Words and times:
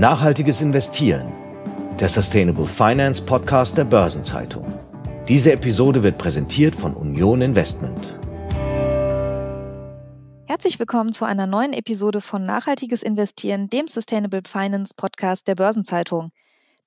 Nachhaltiges 0.00 0.62
Investieren. 0.62 1.30
Der 2.00 2.08
Sustainable 2.08 2.64
Finance 2.64 3.20
Podcast 3.20 3.76
der 3.76 3.84
Börsenzeitung. 3.84 4.64
Diese 5.28 5.52
Episode 5.52 6.02
wird 6.02 6.16
präsentiert 6.16 6.74
von 6.74 6.94
Union 6.94 7.42
Investment. 7.42 8.18
Herzlich 10.46 10.78
willkommen 10.78 11.12
zu 11.12 11.26
einer 11.26 11.46
neuen 11.46 11.74
Episode 11.74 12.22
von 12.22 12.44
Nachhaltiges 12.44 13.02
Investieren, 13.02 13.68
dem 13.68 13.88
Sustainable 13.88 14.40
Finance 14.48 14.94
Podcast 14.96 15.46
der 15.46 15.56
Börsenzeitung. 15.56 16.32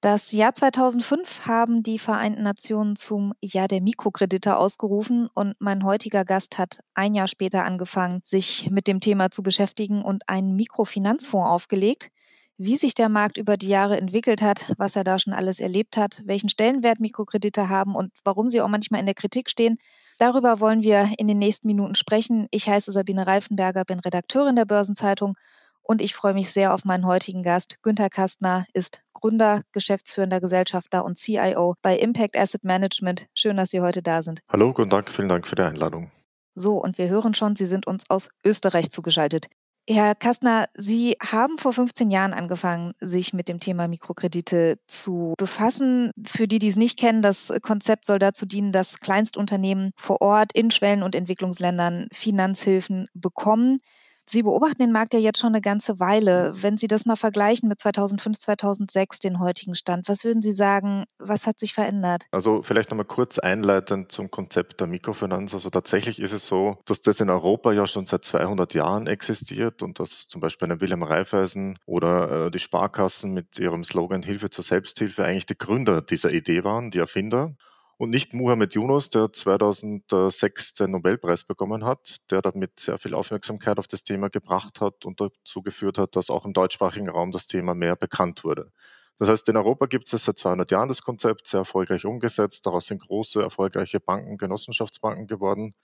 Das 0.02 0.32
Jahr 0.32 0.56
2005 0.56 1.46
haben 1.46 1.84
die 1.84 2.00
Vereinten 2.00 2.42
Nationen 2.42 2.96
zum 2.96 3.34
Jahr 3.44 3.68
der 3.68 3.82
Mikrokredite 3.82 4.58
ausgerufen 4.58 5.30
und 5.36 5.54
mein 5.60 5.86
heutiger 5.86 6.26
Gast 6.26 6.58
hat 6.58 6.80
ein 6.96 7.14
Jahr 7.14 7.28
später 7.28 7.64
angefangen, 7.64 8.24
sich 8.26 8.72
mit 8.72 8.88
dem 8.88 9.02
Thema 9.02 9.30
zu 9.30 9.44
beschäftigen 9.44 10.02
und 10.02 10.28
einen 10.28 10.56
Mikrofinanzfonds 10.56 11.48
aufgelegt. 11.48 12.10
Wie 12.58 12.78
sich 12.78 12.94
der 12.94 13.10
Markt 13.10 13.38
über 13.38 13.58
die 13.58 13.68
Jahre 13.68 13.98
entwickelt 13.98 14.44
hat, 14.44 14.74
was 14.78 14.96
er 14.96 15.04
da 15.04 15.18
schon 15.18 15.34
alles 15.34 15.60
erlebt 15.60 15.98
hat, 15.98 16.22
welchen 16.26 16.50
Stellenwert 16.50 17.00
Mikrokredite 17.00 17.68
haben 17.68 17.96
und 17.96 18.12
warum 18.24 18.52
sie 18.52 18.62
auch 18.62 18.68
manchmal 18.68 19.00
in 19.00 19.08
der 19.08 19.16
Kritik 19.16 19.50
stehen, 19.50 19.80
darüber 20.20 20.60
wollen 20.60 20.84
wir 20.84 21.10
in 21.18 21.28
den 21.28 21.40
nächsten 21.40 21.68
Minuten 21.68 21.96
sprechen. 21.96 22.48
Ich 22.52 22.70
heiße 22.70 22.92
Sabine 22.92 23.26
Reifenberger, 23.26 23.86
bin 23.86 24.00
Redakteurin 24.00 24.56
der 24.56 24.66
Börsenzeitung 24.66 25.34
und 25.82 26.00
ich 26.00 26.14
freue 26.14 26.36
mich 26.36 26.52
sehr 26.52 26.76
auf 26.76 26.86
meinen 26.86 27.08
heutigen 27.08 27.42
Gast. 27.42 27.82
Günter 27.82 28.12
Kastner 28.12 28.68
ist 28.74 29.04
Gründer, 29.14 29.64
geschäftsführender 29.72 30.40
Gesellschafter 30.40 31.06
und 31.06 31.18
CIO 31.18 31.74
bei 31.82 31.98
Impact 31.98 32.38
Asset 32.38 32.64
Management. 32.66 33.26
Schön, 33.34 33.58
dass 33.58 33.72
Sie 33.72 33.82
heute 33.82 34.04
da 34.04 34.22
sind. 34.22 34.42
Hallo, 34.48 34.74
guten 34.74 34.92
Tag, 34.92 35.10
vielen 35.10 35.30
Dank 35.30 35.48
für 35.48 35.56
die 35.56 35.64
Einladung. 35.64 36.12
So, 36.54 36.78
und 36.78 37.00
wir 37.00 37.10
hören 37.10 37.34
schon, 37.34 37.56
Sie 37.56 37.66
sind 37.66 37.88
uns 37.88 38.10
aus 38.12 38.30
Österreich 38.46 38.92
zugeschaltet. 38.92 39.48
Herr 39.90 40.16
Kastner, 40.16 40.68
Sie 40.76 41.18
haben 41.22 41.58
vor 41.58 41.74
15 41.74 42.10
Jahren 42.10 42.34
angefangen, 42.34 42.94
sich 43.02 43.34
mit 43.34 43.50
dem 43.50 43.60
Thema 43.60 43.90
Mikrokredite 43.90 44.80
zu 44.88 45.34
befassen. 45.38 46.12
Für 46.26 46.48
die, 46.48 46.60
die 46.60 46.70
es 46.70 46.78
nicht 46.78 46.98
kennen, 46.98 47.22
das 47.22 47.52
Konzept 47.62 48.06
soll 48.06 48.18
dazu 48.18 48.46
dienen, 48.46 48.72
dass 48.72 49.02
Kleinstunternehmen 49.02 49.92
vor 49.98 50.22
Ort 50.22 50.54
in 50.54 50.72
Schwellen- 50.72 51.04
und 51.04 51.16
Entwicklungsländern 51.16 52.08
Finanzhilfen 52.14 53.08
bekommen. 53.14 53.78
Sie 54.26 54.44
beobachten 54.44 54.82
den 54.82 54.92
Markt 54.92 55.14
ja 55.14 55.20
jetzt 55.20 55.40
schon 55.40 55.50
eine 55.50 55.62
ganze 55.62 56.00
Weile. 56.00 56.54
Wenn 56.56 56.78
Sie 56.78 56.88
das 56.88 57.06
mal 57.06 57.16
vergleichen 57.16 57.68
mit 57.70 57.80
2005, 57.80 58.38
2006, 58.38 59.20
den 59.20 59.40
heutigen 59.40 59.76
Stand, 59.76 60.08
was 60.08 60.24
würden 60.24 60.42
Sie 60.42 60.54
sagen, 60.54 61.06
was 61.20 61.46
hat 61.46 61.60
sich 61.60 61.74
verändert? 61.74 62.26
Also 62.32 62.64
vielleicht 62.64 62.90
nochmal 62.90 63.06
kurz 63.06 63.40
einleitend 63.40 64.12
zum 64.12 64.32
Konzept 64.32 64.80
der 64.80 64.88
Mikrofinanz. 64.88 65.54
Also 65.54 65.70
tatsächlich 65.70 66.20
ist 66.20 66.32
es 66.32 66.48
so, 66.48 66.78
dass 66.86 67.02
das 67.02 67.20
in 67.20 67.30
Europa 67.30 67.74
ja 67.74 67.86
schon 67.86 68.06
seit 68.06 68.24
200 68.24 68.74
Jahren 68.74 69.08
existiert 69.08 69.84
und 69.84 70.00
dass 70.00 70.28
zum 70.28 70.42
Beispiel 70.42 70.72
ein 70.72 70.82
Wilhelm 70.82 71.04
Raiffeisen 71.04 71.78
oder 71.86 72.48
äh, 72.48 72.52
die 72.52 72.60
Sparkassen 72.60 73.34
mit 73.34 73.60
ihrem 73.60 73.84
Slogan 73.84 74.24
Hilfe 74.24 74.50
zur 74.50 74.64
Selbsthilfe 74.64 75.26
eigentlich 75.26 75.46
die 75.46 75.58
Gründer 75.58 76.02
dieser 76.02 76.32
Idee 76.32 76.64
waren, 76.64 76.92
die 76.92 77.00
Erfinder 77.00 77.56
und 77.98 78.10
nicht 78.10 78.34
Muhammad 78.34 78.74
Yunus, 78.74 79.10
der 79.10 79.32
2006 79.32 80.74
den 80.74 80.92
Nobelpreis 80.92 81.44
bekommen 81.44 81.86
hat, 81.86 82.18
der 82.32 82.42
damit 82.42 82.80
sehr 82.80 82.98
viel 82.98 83.14
Aufmerksamkeit 83.14 83.80
auf 83.80 83.88
das 83.88 84.04
Thema 84.04 84.30
gebracht 84.30 84.82
hat 84.82 85.06
und 85.06 85.22
dazu 85.22 85.62
geführt 85.62 85.98
hat, 85.98 86.16
dass 86.16 86.30
auch 86.30 86.46
im 86.46 86.54
deutschsprachigen 86.54 87.10
Raum 87.10 87.32
das 87.32 87.48
Thema 87.48 87.76
mehr 87.76 87.96
bekannt 87.96 88.44
wurde. 88.44 88.72
Das 89.20 89.30
heißt, 89.30 89.48
in 89.50 89.58
Europa 89.58 89.86
gibt 89.86 90.12
es 90.12 90.24
seit 90.24 90.38
200 90.38 90.72
Jahren 90.72 90.90
das 90.90 91.04
Konzept, 91.04 91.48
sehr 91.48 91.62
erfolgreich 91.62 92.06
umgesetzt. 92.06 92.66
Daraus 92.66 92.88
sind 92.88 93.02
große, 93.02 93.42
erfolgreiche 93.42 94.00
Banken, 94.00 94.38
Genossenschaftsbanken 94.38 95.28
geworden. 95.28 95.76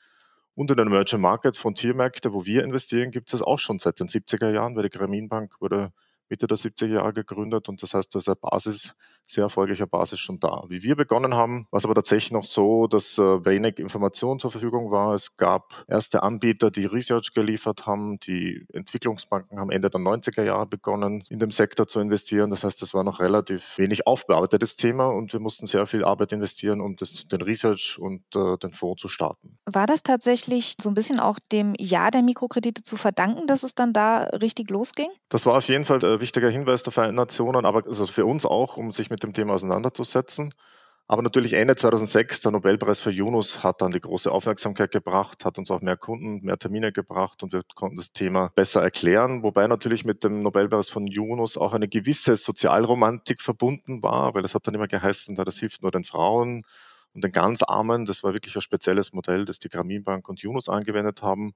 Und 0.55 0.71
in 0.71 0.77
den 0.77 0.87
Emerging 0.87 1.21
Market, 1.21 1.55
Frontiermärkte, 1.55 2.33
wo 2.33 2.45
wir 2.45 2.63
investieren, 2.63 3.11
gibt 3.11 3.33
es 3.33 3.41
auch 3.41 3.59
schon 3.59 3.79
seit 3.79 3.99
den 3.99 4.07
70er 4.07 4.51
Jahren, 4.51 4.75
weil 4.75 4.83
die 4.83 4.89
Grameenbank 4.89 5.61
wurde 5.61 5.93
Mitte 6.29 6.47
der 6.47 6.57
70er 6.57 6.87
Jahre 6.87 7.13
gegründet 7.13 7.69
und 7.69 7.81
das 7.81 7.93
heißt, 7.93 8.13
da 8.13 8.19
ist 8.19 8.41
Basis, 8.41 8.93
sehr 9.27 9.43
erfolgreicher 9.43 9.85
Basis 9.85 10.19
schon 10.19 10.39
da. 10.39 10.63
Wie 10.67 10.83
wir 10.83 10.95
begonnen 10.95 11.33
haben, 11.33 11.67
war 11.71 11.77
es 11.77 11.85
aber 11.85 11.95
tatsächlich 11.95 12.31
noch 12.31 12.45
so, 12.45 12.87
dass 12.87 13.17
äh, 13.17 13.45
wenig 13.45 13.79
Information 13.79 14.39
zur 14.39 14.51
Verfügung 14.51 14.91
war. 14.91 15.13
Es 15.13 15.35
gab 15.37 15.85
erste 15.87 16.23
Anbieter, 16.23 16.71
die 16.71 16.85
Research 16.85 17.33
geliefert 17.33 17.85
haben. 17.85 18.19
Die 18.19 18.65
Entwicklungsbanken 18.73 19.59
haben 19.59 19.71
Ende 19.71 19.89
der 19.89 19.99
90er 19.99 20.43
Jahre 20.43 20.65
begonnen, 20.65 21.23
in 21.29 21.39
dem 21.39 21.51
Sektor 21.51 21.87
zu 21.87 21.99
investieren. 21.99 22.49
Das 22.49 22.63
heißt, 22.63 22.81
das 22.81 22.93
war 22.93 23.03
noch 23.03 23.19
relativ 23.19 23.77
wenig 23.77 24.07
aufbearbeitetes 24.07 24.75
Thema 24.75 25.07
und 25.07 25.33
wir 25.33 25.39
mussten 25.39 25.67
sehr 25.67 25.85
viel 25.85 26.03
Arbeit 26.03 26.31
investieren, 26.31 26.81
um 26.81 26.95
das, 26.95 27.27
den 27.27 27.41
Research 27.41 27.97
und 27.99 28.23
äh, 28.35 28.57
den 28.57 28.73
Fonds 28.73 29.01
zu 29.01 29.07
starten. 29.07 29.53
War 29.65 29.85
das 29.85 30.01
tatsächlich 30.01 30.73
so 30.81 30.89
ein 30.89 30.95
bisschen 30.95 31.19
auch 31.19 31.37
dem 31.51 31.75
Jahr 31.77 32.11
der 32.11 32.23
Mikrokredite 32.23 32.81
zu 32.81 32.97
verdanken, 32.97 33.45
dass 33.47 33.63
es 33.63 33.75
dann 33.75 33.93
da 33.93 34.23
richtig 34.23 34.69
losging? 34.71 35.09
Das 35.29 35.45
war 35.45 35.57
auf 35.57 35.67
jeden 35.67 35.85
Fall 35.85 36.03
ein 36.03 36.19
wichtiger 36.19 36.49
Hinweis 36.49 36.81
der 36.81 36.91
Vereinten 36.91 37.15
Nationen, 37.15 37.65
aber 37.65 37.85
also 37.85 38.05
für 38.07 38.25
uns 38.25 38.45
auch, 38.45 38.77
um 38.77 38.91
sich 38.91 39.08
mit 39.09 39.23
dem 39.23 39.33
Thema 39.33 39.53
auseinanderzusetzen. 39.53 40.53
Aber 41.07 41.23
natürlich 41.23 41.53
Ende 41.53 41.75
2006, 41.75 42.41
der 42.41 42.51
Nobelpreis 42.51 43.01
für 43.01 43.09
Yunus 43.09 43.63
hat 43.63 43.81
dann 43.81 43.91
die 43.91 43.99
große 43.99 44.31
Aufmerksamkeit 44.31 44.91
gebracht, 44.91 45.43
hat 45.43 45.57
uns 45.57 45.71
auch 45.71 45.81
mehr 45.81 45.97
Kunden, 45.97 46.45
mehr 46.45 46.59
Termine 46.59 46.91
gebracht 46.91 47.41
und 47.41 47.51
wir 47.51 47.63
konnten 47.73 47.97
das 47.97 48.13
Thema 48.13 48.51
besser 48.53 48.83
erklären. 48.83 49.41
Wobei 49.41 49.65
natürlich 49.65 50.05
mit 50.05 50.23
dem 50.23 50.43
Nobelpreis 50.43 50.89
von 50.89 51.07
Yunus 51.07 51.57
auch 51.57 51.73
eine 51.73 51.87
gewisse 51.87 52.35
Sozialromantik 52.35 53.41
verbunden 53.41 54.03
war, 54.03 54.35
weil 54.35 54.45
es 54.45 54.53
hat 54.53 54.67
dann 54.67 54.75
immer 54.75 54.87
geheißen, 54.87 55.35
das 55.35 55.57
hilft 55.57 55.81
nur 55.81 55.89
den 55.89 56.03
Frauen 56.03 56.61
und 57.13 57.23
den 57.23 57.31
ganz 57.31 57.63
Armen. 57.63 58.05
Das 58.05 58.23
war 58.23 58.33
wirklich 58.33 58.55
ein 58.55 58.61
spezielles 58.61 59.11
Modell, 59.11 59.45
das 59.45 59.57
die 59.57 59.69
Grameenbank 59.69 60.29
und 60.29 60.41
Yunus 60.43 60.69
angewendet 60.69 61.23
haben. 61.23 61.53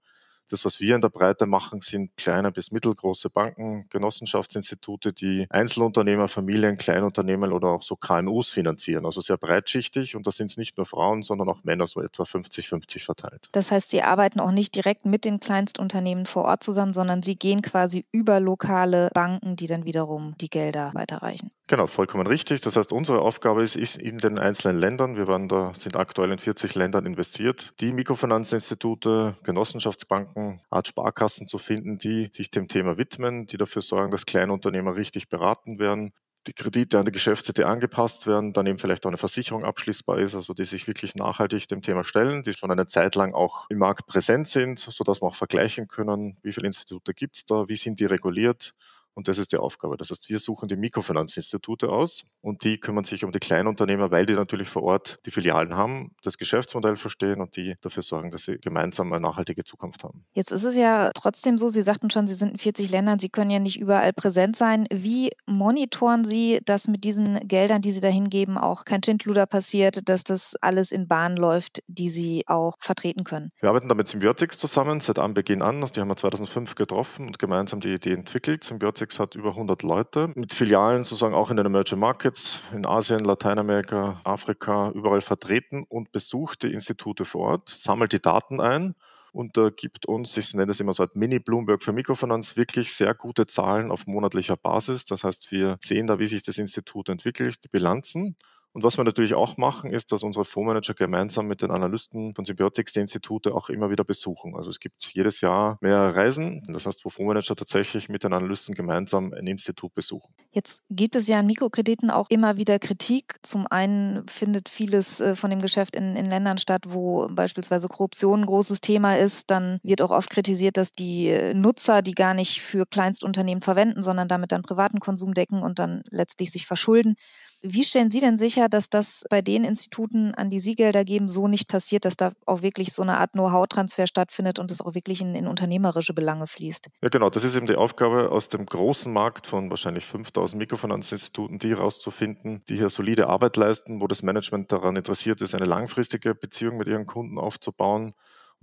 Das, 0.49 0.65
was 0.65 0.79
wir 0.79 0.95
in 0.95 1.01
der 1.01 1.09
Breite 1.09 1.45
machen, 1.45 1.81
sind 1.81 2.15
kleine 2.17 2.51
bis 2.51 2.71
mittelgroße 2.71 3.29
Banken, 3.29 3.87
Genossenschaftsinstitute, 3.89 5.13
die 5.13 5.47
Einzelunternehmer, 5.49 6.27
Familien, 6.27 6.77
Kleinunternehmen 6.77 7.51
oder 7.51 7.69
auch 7.69 7.83
so 7.83 7.95
KMUs 7.95 8.49
finanzieren. 8.49 9.05
Also 9.05 9.21
sehr 9.21 9.37
breitschichtig 9.37 10.15
und 10.15 10.27
da 10.27 10.31
sind 10.31 10.51
es 10.51 10.57
nicht 10.57 10.77
nur 10.77 10.85
Frauen, 10.85 11.23
sondern 11.23 11.49
auch 11.49 11.63
Männer, 11.63 11.87
so 11.87 12.01
etwa 12.01 12.23
50-50 12.23 13.03
verteilt. 13.03 13.49
Das 13.51 13.71
heißt, 13.71 13.89
Sie 13.89 14.01
arbeiten 14.01 14.39
auch 14.39 14.51
nicht 14.51 14.75
direkt 14.75 15.05
mit 15.05 15.25
den 15.25 15.39
Kleinstunternehmen 15.39 16.25
vor 16.25 16.45
Ort 16.45 16.63
zusammen, 16.63 16.93
sondern 16.93 17.23
Sie 17.23 17.35
gehen 17.35 17.61
quasi 17.61 18.05
über 18.11 18.39
lokale 18.39 19.09
Banken, 19.13 19.55
die 19.55 19.67
dann 19.67 19.85
wiederum 19.85 20.35
die 20.39 20.49
Gelder 20.49 20.91
weiterreichen. 20.93 21.51
Genau, 21.67 21.87
vollkommen 21.87 22.27
richtig. 22.27 22.61
Das 22.61 22.75
heißt, 22.75 22.91
unsere 22.91 23.21
Aufgabe 23.21 23.63
ist, 23.63 23.75
ist 23.75 23.97
in 23.97 24.17
den 24.17 24.37
einzelnen 24.37 24.77
Ländern, 24.77 25.15
wir 25.15 25.27
waren 25.27 25.47
da, 25.47 25.71
sind 25.77 25.95
aktuell 25.95 26.31
in 26.31 26.37
40 26.37 26.75
Ländern 26.75 27.05
investiert, 27.05 27.73
die 27.79 27.91
Mikrofinanzinstitute, 27.91 29.35
Genossenschaftsbanken, 29.43 30.32
Art 30.69 30.87
Sparkassen 30.87 31.47
zu 31.47 31.57
finden, 31.57 31.97
die 31.97 32.29
sich 32.33 32.49
dem 32.49 32.67
Thema 32.67 32.97
widmen, 32.97 33.45
die 33.45 33.57
dafür 33.57 33.81
sorgen, 33.81 34.11
dass 34.11 34.25
Kleinunternehmer 34.25 34.95
richtig 34.95 35.29
beraten 35.29 35.79
werden, 35.79 36.13
die 36.47 36.53
Kredite 36.53 36.99
an 36.99 37.05
die 37.05 37.11
Geschäftsseite 37.11 37.67
angepasst 37.67 38.27
werden, 38.27 38.53
dann 38.53 38.67
eben 38.67 38.79
vielleicht 38.79 39.05
auch 39.05 39.09
eine 39.09 39.17
Versicherung 39.17 39.63
abschließbar 39.63 40.19
ist, 40.19 40.35
also 40.35 40.53
die 40.53 40.65
sich 40.65 40.87
wirklich 40.87 41.15
nachhaltig 41.15 41.67
dem 41.67 41.81
Thema 41.81 42.03
stellen, 42.03 42.43
die 42.43 42.53
schon 42.53 42.71
eine 42.71 42.85
Zeit 42.85 43.15
lang 43.15 43.33
auch 43.33 43.69
im 43.69 43.77
Markt 43.77 44.07
präsent 44.07 44.47
sind, 44.47 44.79
sodass 44.79 45.21
wir 45.21 45.27
auch 45.27 45.35
vergleichen 45.35 45.87
können, 45.87 46.37
wie 46.41 46.51
viele 46.51 46.67
Institute 46.67 47.13
gibt 47.13 47.37
es 47.37 47.45
da, 47.45 47.69
wie 47.69 47.75
sind 47.75 47.99
die 47.99 48.05
reguliert 48.05 48.73
und 49.13 49.27
das 49.27 49.37
ist 49.37 49.51
die 49.51 49.57
Aufgabe. 49.57 49.97
Das 49.97 50.09
heißt, 50.09 50.29
wir 50.29 50.39
suchen 50.39 50.67
die 50.67 50.75
Mikrofinanzinstitute 50.75 51.89
aus 51.89 52.25
und 52.41 52.63
die 52.63 52.77
kümmern 52.77 53.03
sich 53.03 53.23
um 53.23 53.31
die 53.31 53.39
Kleinunternehmer, 53.39 54.11
weil 54.11 54.25
die 54.25 54.33
natürlich 54.33 54.69
vor 54.69 54.83
Ort 54.83 55.19
die 55.25 55.31
Filialen 55.31 55.75
haben, 55.75 56.11
das 56.23 56.37
Geschäftsmodell 56.37 56.97
verstehen 56.97 57.41
und 57.41 57.55
die 57.55 57.75
dafür 57.81 58.03
sorgen, 58.03 58.31
dass 58.31 58.45
sie 58.45 58.57
gemeinsam 58.57 59.11
eine 59.13 59.21
nachhaltige 59.21 59.63
Zukunft 59.63 60.03
haben. 60.03 60.25
Jetzt 60.33 60.51
ist 60.51 60.63
es 60.63 60.75
ja 60.75 61.11
trotzdem 61.13 61.57
so, 61.57 61.69
Sie 61.69 61.83
sagten 61.83 62.09
schon, 62.09 62.27
Sie 62.27 62.33
sind 62.33 62.51
in 62.51 62.57
40 62.57 62.91
Ländern, 62.91 63.19
Sie 63.19 63.29
können 63.29 63.51
ja 63.51 63.59
nicht 63.59 63.79
überall 63.79 64.13
präsent 64.13 64.55
sein. 64.55 64.87
Wie 64.91 65.31
monitoren 65.45 66.25
Sie, 66.25 66.59
dass 66.65 66.87
mit 66.87 67.03
diesen 67.03 67.47
Geldern, 67.47 67.81
die 67.81 67.91
Sie 67.91 68.01
da 68.01 68.07
hingeben, 68.07 68.57
auch 68.57 68.85
kein 68.85 69.03
Schindluder 69.03 69.45
passiert, 69.45 70.07
dass 70.09 70.23
das 70.23 70.55
alles 70.61 70.91
in 70.91 71.07
Bahn 71.07 71.37
läuft, 71.37 71.81
die 71.87 72.09
Sie 72.09 72.43
auch 72.47 72.75
vertreten 72.79 73.23
können? 73.23 73.51
Wir 73.59 73.69
arbeiten 73.69 73.89
da 73.89 73.95
mit 73.95 74.07
Symbiotics 74.07 74.57
zusammen 74.57 74.99
seit 74.99 75.19
Anbeginn 75.19 75.61
an. 75.61 75.85
Die 75.95 75.99
haben 75.99 76.07
wir 76.07 76.17
2005 76.17 76.75
getroffen 76.75 77.27
und 77.27 77.39
gemeinsam 77.39 77.79
die 77.79 77.93
Idee 77.93 78.13
entwickelt. 78.13 78.63
Symbiotics 78.63 79.02
Logistics 79.03 79.19
hat 79.19 79.35
über 79.35 79.49
100 79.49 79.83
Leute 79.83 80.31
mit 80.35 80.53
Filialen 80.53 81.03
sozusagen 81.03 81.33
auch 81.33 81.51
in 81.51 81.57
den 81.57 81.65
Emerging 81.65 81.99
Markets 81.99 82.61
in 82.73 82.85
Asien, 82.85 83.25
Lateinamerika, 83.25 84.21
Afrika 84.23 84.91
überall 84.91 85.21
vertreten 85.21 85.83
und 85.89 86.13
besucht 86.13 86.63
die 86.63 86.71
Institute 86.71 87.25
vor 87.25 87.49
Ort, 87.49 87.69
sammelt 87.69 88.13
die 88.13 88.21
Daten 88.21 88.61
ein 88.61 88.95
und 89.33 89.57
äh, 89.57 89.71
gibt 89.71 90.05
uns, 90.05 90.37
ich 90.37 90.53
nenne 90.53 90.67
das 90.67 90.79
immer 90.79 90.93
so 90.93 91.03
als 91.03 91.15
Mini-Bloomberg 91.15 91.83
für 91.83 91.91
Mikrofinanz, 91.91 92.55
wirklich 92.55 92.93
sehr 92.93 93.13
gute 93.13 93.45
Zahlen 93.45 93.91
auf 93.91 94.07
monatlicher 94.07 94.55
Basis. 94.55 95.03
Das 95.03 95.25
heißt, 95.25 95.51
wir 95.51 95.77
sehen 95.81 96.07
da, 96.07 96.19
wie 96.19 96.27
sich 96.27 96.43
das 96.43 96.57
Institut 96.57 97.09
entwickelt, 97.09 97.61
die 97.63 97.69
Bilanzen 97.69 98.37
Und 98.73 98.83
was 98.83 98.97
wir 98.97 99.03
natürlich 99.03 99.35
auch 99.35 99.57
machen, 99.57 99.91
ist, 99.91 100.11
dass 100.11 100.23
unsere 100.23 100.45
Fondsmanager 100.45 100.95
gemeinsam 100.95 101.45
mit 101.45 101.61
den 101.61 101.69
Analysten 101.69 102.33
von 102.33 102.43
Symbiotics 102.43 102.93
die 102.93 103.01
Institute 103.01 103.53
auch 103.53 103.69
immer 103.69 103.91
wieder 103.91 104.03
besuchen. 104.03 104.55
Also 104.55 104.71
es 104.71 104.79
gibt 104.79 105.05
jedes 105.13 105.41
Jahr 105.41 105.77
mehr 105.81 106.15
Reisen, 106.15 106.63
das 106.67 106.87
heißt, 106.87 107.05
wo 107.05 107.09
Fondsmanager 107.09 107.55
tatsächlich 107.55 108.09
mit 108.09 108.23
den 108.23 108.33
Analysten 108.33 108.73
gemeinsam 108.73 109.31
ein 109.33 109.45
Institut 109.45 109.93
besuchen. 109.93 110.33
Jetzt 110.51 110.81
gibt 110.89 111.15
es 111.15 111.27
ja 111.27 111.39
an 111.39 111.45
Mikrokrediten 111.45 112.09
auch 112.09 112.29
immer 112.29 112.57
wieder 112.57 112.79
Kritik. 112.79 113.35
Zum 113.43 113.67
einen 113.67 114.27
findet 114.27 114.69
vieles 114.69 115.19
äh, 115.19 115.35
von 115.35 115.51
dem 115.51 115.59
Geschäft 115.59 115.95
in, 115.95 116.15
in 116.15 116.25
Ländern 116.25 116.57
statt, 116.57 116.85
wo 116.87 117.27
beispielsweise 117.29 117.87
Korruption 117.87 118.41
ein 118.41 118.45
großes 118.47 118.81
Thema 118.81 119.17
ist. 119.17 119.51
Dann 119.51 119.79
wird 119.83 120.01
auch 120.01 120.11
oft 120.11 120.31
kritisiert, 120.31 120.77
dass 120.77 120.91
die 120.91 121.27
äh, 121.27 121.53
Nutzer, 121.53 122.01
die 122.01 122.15
gar 122.15 122.33
nicht 122.33 122.61
für 122.61 122.87
Kleinstunternehmen 122.87 123.61
verwenden, 123.61 124.01
sondern 124.01 124.27
damit 124.27 124.51
dann 124.51 124.63
privaten 124.63 124.99
Konsum 124.99 125.35
decken 125.35 125.61
und 125.61 125.77
dann 125.77 126.01
letztlich 126.09 126.51
sich 126.51 126.65
verschulden. 126.65 127.15
Wie 127.65 127.85
stellen 127.85 128.09
Sie 128.09 128.19
denn 128.19 128.37
sicher, 128.37 128.67
dass 128.67 128.89
das 128.89 129.23
bei 129.29 129.41
den 129.41 129.63
Instituten, 129.63 130.35
an 130.35 130.49
die 130.49 130.59
Sie 130.59 130.75
Gelder 130.75 131.05
geben, 131.05 131.29
so 131.29 131.47
nicht 131.47 131.69
passiert, 131.69 132.03
dass 132.03 132.17
da 132.17 132.33
auch 132.45 132.61
wirklich 132.61 132.91
so 132.91 133.03
eine 133.03 133.17
Art 133.17 133.31
Know-how-Transfer 133.31 134.05
stattfindet 134.05 134.59
und 134.59 134.69
es 134.69 134.81
auch 134.81 134.95
wirklich 134.95 135.21
in, 135.21 135.33
in, 135.33 135.47
unternehmerische 135.47 136.13
Belange 136.13 136.47
fließt? 136.47 136.89
Ja, 137.01 137.07
genau. 137.07 137.29
Das 137.29 137.45
ist 137.45 137.55
eben 137.55 137.65
die 137.65 137.77
Aufgabe 137.77 138.31
aus 138.31 138.49
dem 138.49 138.65
großen 138.65 139.13
Markt 139.13 139.47
von 139.47 139.69
wahrscheinlich 139.69 140.05
5000 140.05 140.59
Mikrofinanzinstituten, 140.59 141.57
die 141.57 141.69
herauszufinden, 141.69 142.63
die 142.67 142.75
hier 142.75 142.89
solide 142.89 143.27
Arbeit 143.27 143.55
leisten, 143.55 144.01
wo 144.01 144.07
das 144.07 144.23
Management 144.23 144.69
daran 144.73 144.97
interessiert 144.97 145.41
ist, 145.41 145.55
eine 145.55 145.63
langfristige 145.63 146.35
Beziehung 146.35 146.75
mit 146.75 146.89
ihren 146.89 147.05
Kunden 147.05 147.37
aufzubauen 147.37 148.13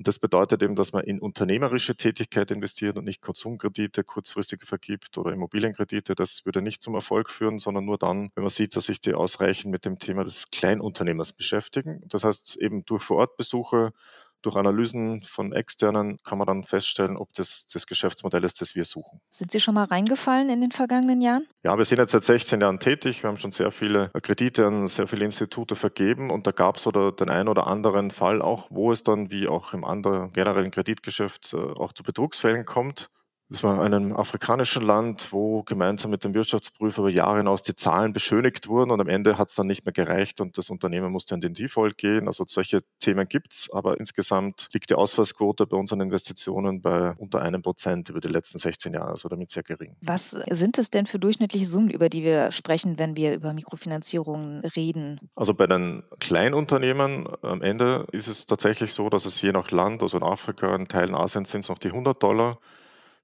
und 0.01 0.09
das 0.09 0.19
bedeutet 0.19 0.63
eben, 0.63 0.77
dass 0.77 0.95
man 0.95 1.05
in 1.05 1.21
unternehmerische 1.21 1.95
Tätigkeit 1.95 2.51
investiert 2.51 2.97
und 2.97 3.05
nicht 3.05 3.21
Konsumkredite 3.21 4.03
kurzfristig 4.03 4.63
vergibt 4.65 5.19
oder 5.19 5.31
Immobilienkredite. 5.31 6.15
Das 6.15 6.47
würde 6.47 6.63
nicht 6.63 6.81
zum 6.83 6.95
Erfolg 6.95 7.29
führen, 7.29 7.59
sondern 7.59 7.85
nur 7.85 7.99
dann, 7.99 8.31
wenn 8.35 8.43
man 8.45 8.49
sieht, 8.49 8.75
dass 8.77 8.87
sich 8.87 9.03
die 9.03 9.13
ausreichend 9.13 9.71
mit 9.71 9.85
dem 9.85 9.99
Thema 9.99 10.25
des 10.25 10.47
Kleinunternehmers 10.51 11.35
beschäftigen. 11.35 12.01
Das 12.09 12.25
heißt, 12.25 12.57
eben 12.57 12.87
durch 12.87 13.03
Vorortbesuche 13.03 13.93
durch 14.43 14.57
Analysen 14.57 15.23
von 15.23 15.53
externen 15.53 16.19
kann 16.23 16.39
man 16.39 16.47
dann 16.47 16.65
feststellen, 16.65 17.17
ob 17.17 17.33
das 17.35 17.67
das 17.73 17.87
Geschäftsmodell 17.87 18.45
ist, 18.45 18.61
das 18.61 18.75
wir 18.75 18.85
suchen. 18.85 19.21
Sind 19.31 19.53
Sie 19.53 19.61
schon 19.61 19.75
mal 19.75 19.85
reingefallen 19.85 20.49
in 20.49 20.61
den 20.61 20.71
vergangenen 20.71 21.21
Jahren? 21.21 21.47
Ja, 21.63 21.77
wir 21.77 21.85
sind 21.85 21.99
jetzt 21.99 22.13
seit 22.13 22.25
16 22.25 22.61
Jahren 22.61 22.81
tätig. 22.81 23.23
Wir 23.23 23.29
haben 23.29 23.39
schon 23.39 23.53
sehr 23.53 23.71
viele 23.71 24.11
Kredite 24.23 24.67
an 24.67 24.89
sehr 24.89 25.07
viele 25.07 25.25
Institute 25.25 25.77
vergeben 25.77 26.31
und 26.31 26.47
da 26.47 26.53
gab 26.53 26.77
es 26.77 26.87
oder 26.87 27.13
den 27.13 27.31
einen 27.31 27.49
oder 27.49 27.67
anderen 27.67 28.11
Fall 28.11 28.43
auch, 28.43 28.67
wo 28.71 28.93
es 28.93 29.03
dann 29.03 29.31
wie 29.31 29.49
auch 29.49 29.73
im 29.73 29.85
anderen 29.85 30.33
generellen 30.33 30.71
Kreditgeschäft 30.71 31.55
äh, 31.55 31.57
auch 31.57 31.93
zu 31.93 32.03
Betrugsfällen 32.03 32.65
kommt. 32.65 33.11
Das 33.51 33.65
war 33.65 33.85
in 33.85 33.93
einem 33.93 34.17
afrikanischen 34.17 34.83
Land, 34.83 35.33
wo 35.33 35.65
gemeinsam 35.65 36.13
mit 36.13 36.23
dem 36.23 36.35
Wirtschaftsprüfer 36.35 37.03
über 37.03 37.11
Jahre 37.11 37.39
hinaus 37.39 37.65
die 37.65 37.75
Zahlen 37.75 38.13
beschönigt 38.13 38.69
wurden 38.69 38.93
und 38.93 39.01
am 39.01 39.09
Ende 39.09 39.39
hat 39.39 39.49
es 39.49 39.57
dann 39.57 39.67
nicht 39.67 39.85
mehr 39.85 39.93
gereicht 39.93 40.41
und 40.41 40.57
das 40.57 40.71
Unternehmen 40.71 41.11
musste 41.11 41.35
in 41.35 41.41
den 41.41 41.55
Default 41.55 41.99
gehen. 41.99 42.29
Also 42.29 42.45
solche 42.47 42.83
Themen 43.01 43.27
gibt 43.27 43.53
es, 43.53 43.69
aber 43.73 43.99
insgesamt 43.99 44.69
liegt 44.73 44.91
die 44.91 44.95
Ausfallsquote 44.95 45.67
bei 45.67 45.77
unseren 45.77 46.01
Investitionen 46.01 46.81
bei 46.81 47.15
unter 47.19 47.43
einem 47.43 47.61
Prozent 47.63 48.09
über 48.09 48.21
die 48.21 48.29
letzten 48.29 48.59
16 48.59 48.95
Jahre, 48.95 49.11
also 49.11 49.29
damit 49.29 49.51
sehr 49.51 49.65
gering. 49.65 49.97
Was 50.01 50.31
sind 50.31 50.79
es 50.79 50.91
denn 50.91 51.07
für 51.07 51.19
durchschnittliche 51.19 51.67
Summen, 51.67 51.91
über 51.91 52.09
die 52.09 52.23
wir 52.23 52.53
sprechen, 52.53 53.01
wenn 53.01 53.17
wir 53.17 53.35
über 53.35 53.53
Mikrofinanzierungen 53.53 54.61
reden? 54.77 55.29
Also 55.35 55.55
bei 55.55 55.67
den 55.67 56.05
Kleinunternehmen 56.21 57.27
am 57.43 57.63
Ende 57.63 58.07
ist 58.13 58.29
es 58.29 58.47
tatsächlich 58.47 58.95
so, 58.95 59.11
dass 59.11 59.25
es 59.25 59.43
je 59.43 59.51
nach 59.51 59.73
Land, 59.73 60.05
also 60.05 60.19
in 60.19 60.23
Afrika, 60.23 60.73
in 60.77 60.87
Teilen 60.87 61.17
Asiens 61.17 61.51
sind 61.51 61.63
es 61.63 61.69
noch 61.69 61.79
die 61.79 61.89
100 61.89 62.23
Dollar. 62.23 62.61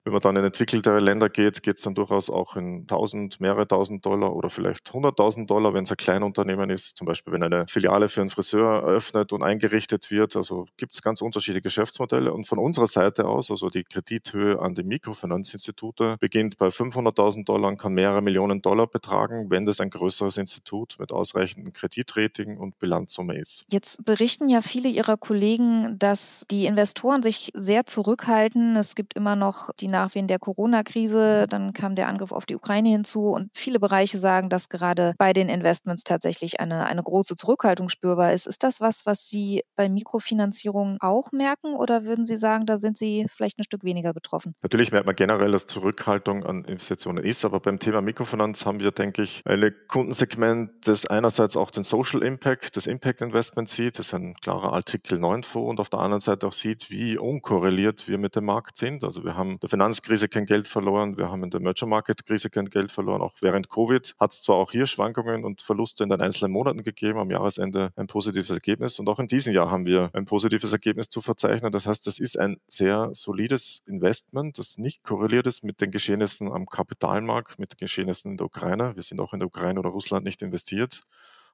Wenn 0.06 0.12
man 0.12 0.22
dann 0.22 0.36
in 0.36 0.44
entwickeltere 0.44 1.00
Länder 1.00 1.28
geht, 1.28 1.64
geht 1.64 1.78
es 1.78 1.82
dann 1.82 1.96
durchaus 1.96 2.30
auch 2.30 2.54
in 2.54 2.82
1000, 2.82 3.40
mehrere 3.40 3.66
tausend 3.66 4.06
Dollar 4.06 4.36
oder 4.36 4.50
vielleicht 4.50 4.92
100.000 4.92 5.48
Dollar, 5.48 5.74
wenn 5.74 5.82
es 5.82 5.90
ein 5.90 5.96
Kleinunternehmen 5.96 6.70
ist. 6.70 6.96
Zum 6.96 7.08
Beispiel, 7.08 7.32
wenn 7.32 7.42
eine 7.42 7.66
Filiale 7.66 8.08
für 8.08 8.20
einen 8.20 8.30
Friseur 8.30 8.82
eröffnet 8.82 9.32
und 9.32 9.42
eingerichtet 9.42 10.12
wird. 10.12 10.36
Also 10.36 10.66
gibt 10.76 10.94
es 10.94 11.02
ganz 11.02 11.22
unterschiedliche 11.22 11.62
Geschäftsmodelle. 11.62 12.32
Und 12.32 12.46
von 12.46 12.60
unserer 12.60 12.86
Seite 12.86 13.26
aus, 13.26 13.50
also 13.50 13.68
die 13.68 13.82
Kredithöhe 13.82 14.60
an 14.60 14.76
die 14.76 14.84
Mikrofinanzinstitute, 14.84 16.18
beginnt 16.20 16.56
bei 16.56 16.68
500.000 16.68 17.44
Dollar 17.44 17.70
und 17.70 17.78
kann 17.78 17.92
mehrere 17.92 18.22
Millionen 18.22 18.62
Dollar 18.62 18.86
betragen, 18.86 19.50
wenn 19.50 19.66
das 19.66 19.80
ein 19.80 19.90
größeres 19.90 20.36
Institut 20.36 20.94
mit 21.00 21.10
ausreichenden 21.10 21.72
Kreditrating 21.72 22.58
und 22.58 22.78
Bilanzsumme 22.78 23.36
ist. 23.40 23.64
Jetzt 23.72 24.04
berichten 24.04 24.48
ja 24.48 24.62
viele 24.62 24.88
Ihrer 24.88 25.16
Kollegen, 25.16 25.98
dass 25.98 26.44
die 26.48 26.66
Investoren 26.66 27.24
sich 27.24 27.50
sehr 27.54 27.86
zurückhalten. 27.86 28.76
Es 28.76 28.94
gibt 28.94 29.14
immer 29.14 29.34
noch 29.34 29.70
die 29.80 29.95
Nachwehen 29.96 30.28
der 30.28 30.38
Corona-Krise, 30.38 31.46
dann 31.48 31.72
kam 31.72 31.96
der 31.96 32.08
Angriff 32.08 32.32
auf 32.32 32.44
die 32.44 32.54
Ukraine 32.54 32.90
hinzu 32.90 33.30
und 33.30 33.48
viele 33.54 33.80
Bereiche 33.80 34.18
sagen, 34.18 34.50
dass 34.50 34.68
gerade 34.68 35.14
bei 35.16 35.32
den 35.32 35.48
Investments 35.48 36.04
tatsächlich 36.04 36.60
eine, 36.60 36.86
eine 36.86 37.02
große 37.02 37.34
Zurückhaltung 37.36 37.88
spürbar 37.88 38.32
ist. 38.32 38.46
Ist 38.46 38.62
das 38.62 38.80
was, 38.80 39.06
was 39.06 39.28
Sie 39.28 39.62
bei 39.74 39.88
Mikrofinanzierungen 39.88 40.98
auch 41.00 41.32
merken 41.32 41.74
oder 41.74 42.04
würden 42.04 42.26
Sie 42.26 42.36
sagen, 42.36 42.66
da 42.66 42.76
sind 42.78 42.98
Sie 42.98 43.26
vielleicht 43.34 43.58
ein 43.58 43.64
Stück 43.64 43.84
weniger 43.84 44.12
betroffen? 44.12 44.54
Natürlich 44.62 44.92
merkt 44.92 45.06
man 45.06 45.16
generell, 45.16 45.52
dass 45.52 45.66
Zurückhaltung 45.66 46.44
an 46.44 46.64
Investitionen 46.64 47.24
ist, 47.24 47.44
aber 47.44 47.60
beim 47.60 47.78
Thema 47.78 48.02
Mikrofinanz 48.02 48.66
haben 48.66 48.80
wir, 48.80 48.90
denke 48.90 49.22
ich, 49.22 49.42
ein 49.46 49.74
Kundensegment, 49.88 50.70
das 50.86 51.06
einerseits 51.06 51.56
auch 51.56 51.70
den 51.70 51.84
Social 51.84 52.22
Impact, 52.22 52.76
das 52.76 52.86
Impact 52.86 53.22
Investment 53.22 53.70
sieht, 53.70 53.98
das 53.98 54.08
ist 54.08 54.14
ein 54.14 54.34
klarer 54.42 54.72
Artikel 54.74 55.18
9 55.18 55.42
Fonds 55.42 55.70
und 55.70 55.80
auf 55.80 55.88
der 55.88 56.00
anderen 56.00 56.20
Seite 56.20 56.46
auch 56.46 56.52
sieht, 56.52 56.90
wie 56.90 57.16
unkorreliert 57.16 58.08
wir 58.08 58.18
mit 58.18 58.36
dem 58.36 58.44
Markt 58.44 58.76
sind. 58.76 59.04
Also 59.04 59.24
wir 59.24 59.36
haben 59.36 59.58
der 59.60 59.70
Finanz 59.70 59.85
Finanzkrise 59.86 60.28
kein 60.28 60.46
Geld 60.46 60.66
verloren, 60.66 61.16
wir 61.16 61.30
haben 61.30 61.44
in 61.44 61.50
der 61.50 61.60
Merger 61.60 61.86
Market 61.86 62.26
Krise 62.26 62.50
kein 62.50 62.70
Geld 62.70 62.90
verloren. 62.90 63.22
Auch 63.22 63.34
während 63.40 63.70
Covid 63.70 64.16
hat 64.18 64.32
es 64.32 64.42
zwar 64.42 64.56
auch 64.56 64.72
hier 64.72 64.88
Schwankungen 64.88 65.44
und 65.44 65.62
Verluste 65.62 66.02
in 66.02 66.10
den 66.10 66.20
einzelnen 66.20 66.50
Monaten 66.50 66.82
gegeben, 66.82 67.20
am 67.20 67.30
Jahresende 67.30 67.92
ein 67.94 68.08
positives 68.08 68.50
Ergebnis. 68.50 68.98
Und 68.98 69.08
auch 69.08 69.20
in 69.20 69.28
diesem 69.28 69.54
Jahr 69.54 69.70
haben 69.70 69.86
wir 69.86 70.10
ein 70.12 70.24
positives 70.24 70.72
Ergebnis 70.72 71.08
zu 71.08 71.20
verzeichnen. 71.20 71.70
Das 71.70 71.86
heißt, 71.86 72.04
das 72.04 72.18
ist 72.18 72.36
ein 72.36 72.56
sehr 72.66 73.10
solides 73.12 73.84
Investment, 73.86 74.58
das 74.58 74.76
nicht 74.76 75.04
korreliert 75.04 75.46
ist 75.46 75.62
mit 75.62 75.80
den 75.80 75.92
Geschehnissen 75.92 76.50
am 76.50 76.66
Kapitalmarkt, 76.66 77.60
mit 77.60 77.74
den 77.74 77.76
Geschehnissen 77.78 78.32
in 78.32 78.38
der 78.38 78.46
Ukraine. 78.46 78.96
Wir 78.96 79.04
sind 79.04 79.20
auch 79.20 79.34
in 79.34 79.38
der 79.38 79.46
Ukraine 79.46 79.78
oder 79.78 79.90
Russland 79.90 80.24
nicht 80.24 80.42
investiert. 80.42 81.02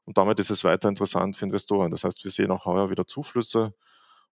Und 0.07 0.17
damit 0.17 0.41
ist 0.41 0.49
es 0.49 0.65
weiter 0.65 0.89
interessant 0.89 1.37
für 1.37 1.45
Investoren. 1.45 1.91
Das 1.91 2.05
heißt, 2.05 2.25
wir 2.25 2.31
sehen 2.31 2.51
auch 2.51 2.65
heuer 2.65 2.89
wieder 2.89 3.07
Zuflüsse 3.07 3.75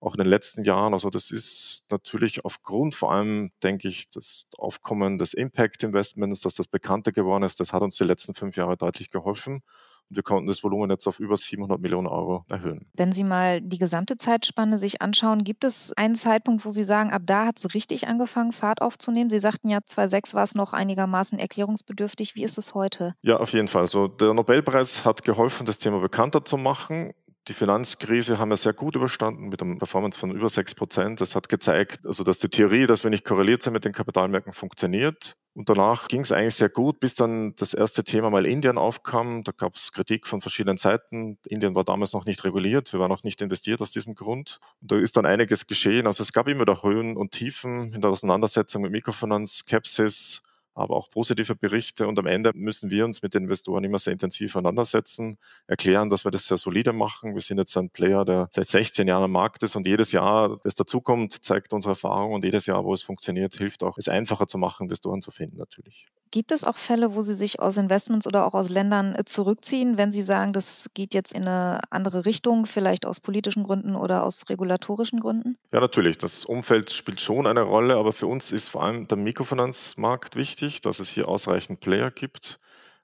auch 0.00 0.14
in 0.14 0.18
den 0.18 0.26
letzten 0.26 0.64
Jahren. 0.64 0.94
Also 0.94 1.10
das 1.10 1.30
ist 1.30 1.84
natürlich 1.90 2.44
aufgrund 2.44 2.94
vor 2.94 3.12
allem, 3.12 3.50
denke 3.62 3.88
ich, 3.88 4.08
des 4.08 4.48
Aufkommen 4.56 5.18
des 5.18 5.34
Impact 5.34 5.82
Investments, 5.82 6.40
dass 6.40 6.54
das 6.54 6.66
bekannter 6.66 7.12
geworden 7.12 7.42
ist, 7.42 7.60
das 7.60 7.72
hat 7.72 7.82
uns 7.82 7.96
die 7.96 8.04
letzten 8.04 8.34
fünf 8.34 8.56
Jahre 8.56 8.76
deutlich 8.76 9.10
geholfen. 9.10 9.62
Und 10.08 10.16
wir 10.16 10.24
konnten 10.24 10.48
das 10.48 10.64
Volumen 10.64 10.90
jetzt 10.90 11.06
auf 11.06 11.20
über 11.20 11.36
700 11.36 11.80
Millionen 11.80 12.08
Euro 12.08 12.44
erhöhen. 12.48 12.86
Wenn 12.94 13.12
Sie 13.12 13.22
mal 13.22 13.60
die 13.60 13.78
gesamte 13.78 14.16
Zeitspanne 14.16 14.76
sich 14.76 15.00
anschauen, 15.00 15.44
gibt 15.44 15.62
es 15.62 15.92
einen 15.96 16.16
Zeitpunkt, 16.16 16.64
wo 16.64 16.72
Sie 16.72 16.82
sagen, 16.82 17.12
ab 17.12 17.22
da 17.26 17.46
hat 17.46 17.58
es 17.60 17.74
richtig 17.74 18.08
angefangen, 18.08 18.52
Fahrt 18.52 18.82
aufzunehmen? 18.82 19.30
Sie 19.30 19.38
sagten 19.38 19.68
ja, 19.68 19.78
2006 19.84 20.34
war 20.34 20.42
es 20.42 20.56
noch 20.56 20.72
einigermaßen 20.72 21.38
erklärungsbedürftig. 21.38 22.34
Wie 22.34 22.42
ist 22.42 22.58
es 22.58 22.74
heute? 22.74 23.14
Ja, 23.22 23.36
auf 23.36 23.52
jeden 23.52 23.68
Fall. 23.68 23.82
Also 23.82 24.08
der 24.08 24.34
Nobelpreis 24.34 25.04
hat 25.04 25.22
geholfen, 25.22 25.64
das 25.64 25.78
Thema 25.78 26.00
bekannter 26.00 26.44
zu 26.44 26.56
machen 26.56 27.12
die 27.50 27.54
Finanzkrise 27.54 28.38
haben 28.38 28.50
wir 28.50 28.56
sehr 28.56 28.72
gut 28.72 28.94
überstanden 28.94 29.48
mit 29.48 29.60
einem 29.60 29.78
Performance 29.78 30.16
von 30.16 30.30
über 30.30 30.48
6 30.48 30.76
Prozent. 30.76 31.20
Das 31.20 31.34
hat 31.34 31.48
gezeigt, 31.48 32.06
also 32.06 32.22
dass 32.22 32.38
die 32.38 32.48
Theorie, 32.48 32.86
dass 32.86 33.02
wir 33.02 33.10
nicht 33.10 33.24
korreliert 33.24 33.62
sind 33.62 33.72
mit 33.72 33.84
den 33.84 33.92
Kapitalmärkten, 33.92 34.52
funktioniert. 34.52 35.36
Und 35.52 35.68
danach 35.68 36.06
ging 36.06 36.20
es 36.20 36.30
eigentlich 36.30 36.54
sehr 36.54 36.68
gut, 36.68 37.00
bis 37.00 37.16
dann 37.16 37.56
das 37.56 37.74
erste 37.74 38.04
Thema 38.04 38.30
mal 38.30 38.46
Indien 38.46 38.78
aufkam. 38.78 39.42
Da 39.42 39.50
gab 39.50 39.74
es 39.74 39.90
Kritik 39.92 40.28
von 40.28 40.40
verschiedenen 40.40 40.76
Seiten. 40.76 41.38
Indien 41.44 41.74
war 41.74 41.82
damals 41.82 42.12
noch 42.12 42.24
nicht 42.24 42.44
reguliert. 42.44 42.92
Wir 42.92 43.00
waren 43.00 43.10
noch 43.10 43.24
nicht 43.24 43.42
investiert 43.42 43.80
aus 43.80 43.90
diesem 43.90 44.14
Grund. 44.14 44.60
Und 44.80 44.92
da 44.92 44.96
ist 44.96 45.16
dann 45.16 45.26
einiges 45.26 45.66
geschehen. 45.66 46.06
Also 46.06 46.22
es 46.22 46.32
gab 46.32 46.46
immer 46.46 46.66
da 46.66 46.84
Höhen 46.84 47.16
und 47.16 47.32
Tiefen 47.32 47.92
in 47.92 48.00
der 48.00 48.12
Auseinandersetzung 48.12 48.82
mit 48.82 48.92
Mikrofinanz, 48.92 49.56
Skepsis, 49.58 50.42
aber 50.74 50.96
auch 50.96 51.10
positive 51.10 51.54
Berichte. 51.54 52.06
Und 52.06 52.18
am 52.18 52.26
Ende 52.26 52.52
müssen 52.54 52.90
wir 52.90 53.04
uns 53.04 53.22
mit 53.22 53.34
den 53.34 53.44
Investoren 53.44 53.84
immer 53.84 53.98
sehr 53.98 54.12
intensiv 54.12 54.56
auseinandersetzen, 54.56 55.38
erklären, 55.66 56.10
dass 56.10 56.24
wir 56.24 56.30
das 56.30 56.46
sehr 56.46 56.58
solide 56.58 56.92
machen. 56.92 57.34
Wir 57.34 57.42
sind 57.42 57.58
jetzt 57.58 57.76
ein 57.76 57.90
Player, 57.90 58.24
der 58.24 58.48
seit 58.52 58.68
16 58.68 59.08
Jahren 59.08 59.24
am 59.24 59.32
Markt 59.32 59.62
ist 59.62 59.76
und 59.76 59.86
jedes 59.86 60.12
Jahr, 60.12 60.58
das 60.64 60.74
dazukommt, 60.74 61.44
zeigt 61.44 61.72
unsere 61.72 61.92
Erfahrung 61.92 62.34
und 62.34 62.44
jedes 62.44 62.66
Jahr, 62.66 62.84
wo 62.84 62.94
es 62.94 63.02
funktioniert, 63.02 63.54
hilft 63.56 63.82
auch, 63.82 63.98
es 63.98 64.08
einfacher 64.08 64.46
zu 64.46 64.58
machen, 64.58 64.84
Investoren 64.84 65.22
zu 65.22 65.30
finden 65.30 65.56
natürlich. 65.56 66.08
Gibt 66.30 66.52
es 66.52 66.64
auch 66.64 66.76
Fälle, 66.76 67.14
wo 67.14 67.22
Sie 67.22 67.34
sich 67.34 67.58
aus 67.58 67.76
Investments 67.76 68.26
oder 68.26 68.46
auch 68.46 68.54
aus 68.54 68.68
Ländern 68.68 69.14
äh, 69.14 69.24
zurückziehen, 69.24 69.98
wenn 69.98 70.12
Sie 70.12 70.22
sagen, 70.22 70.52
das 70.52 70.88
geht 70.94 71.14
jetzt 71.14 71.32
in 71.32 71.42
eine 71.42 71.80
andere 71.90 72.24
Richtung, 72.24 72.66
vielleicht 72.66 73.04
aus 73.04 73.20
politischen 73.20 73.64
Gründen 73.64 73.96
oder 73.96 74.24
aus 74.24 74.48
regulatorischen 74.48 75.20
Gründen? 75.20 75.56
Ja, 75.72 75.80
natürlich. 75.80 76.18
Das 76.18 76.44
Umfeld 76.44 76.90
spielt 76.90 77.20
schon 77.20 77.46
eine 77.46 77.62
Rolle, 77.62 77.96
aber 77.96 78.12
für 78.12 78.26
uns 78.26 78.52
ist 78.52 78.68
vor 78.68 78.84
allem 78.84 79.08
der 79.08 79.18
Mikrofinanzmarkt 79.18 80.36
wichtig, 80.36 80.80
dass 80.80 81.00
es 81.00 81.10
hier 81.10 81.28
ausreichend 81.28 81.80
Player 81.80 82.10
gibt 82.10 82.60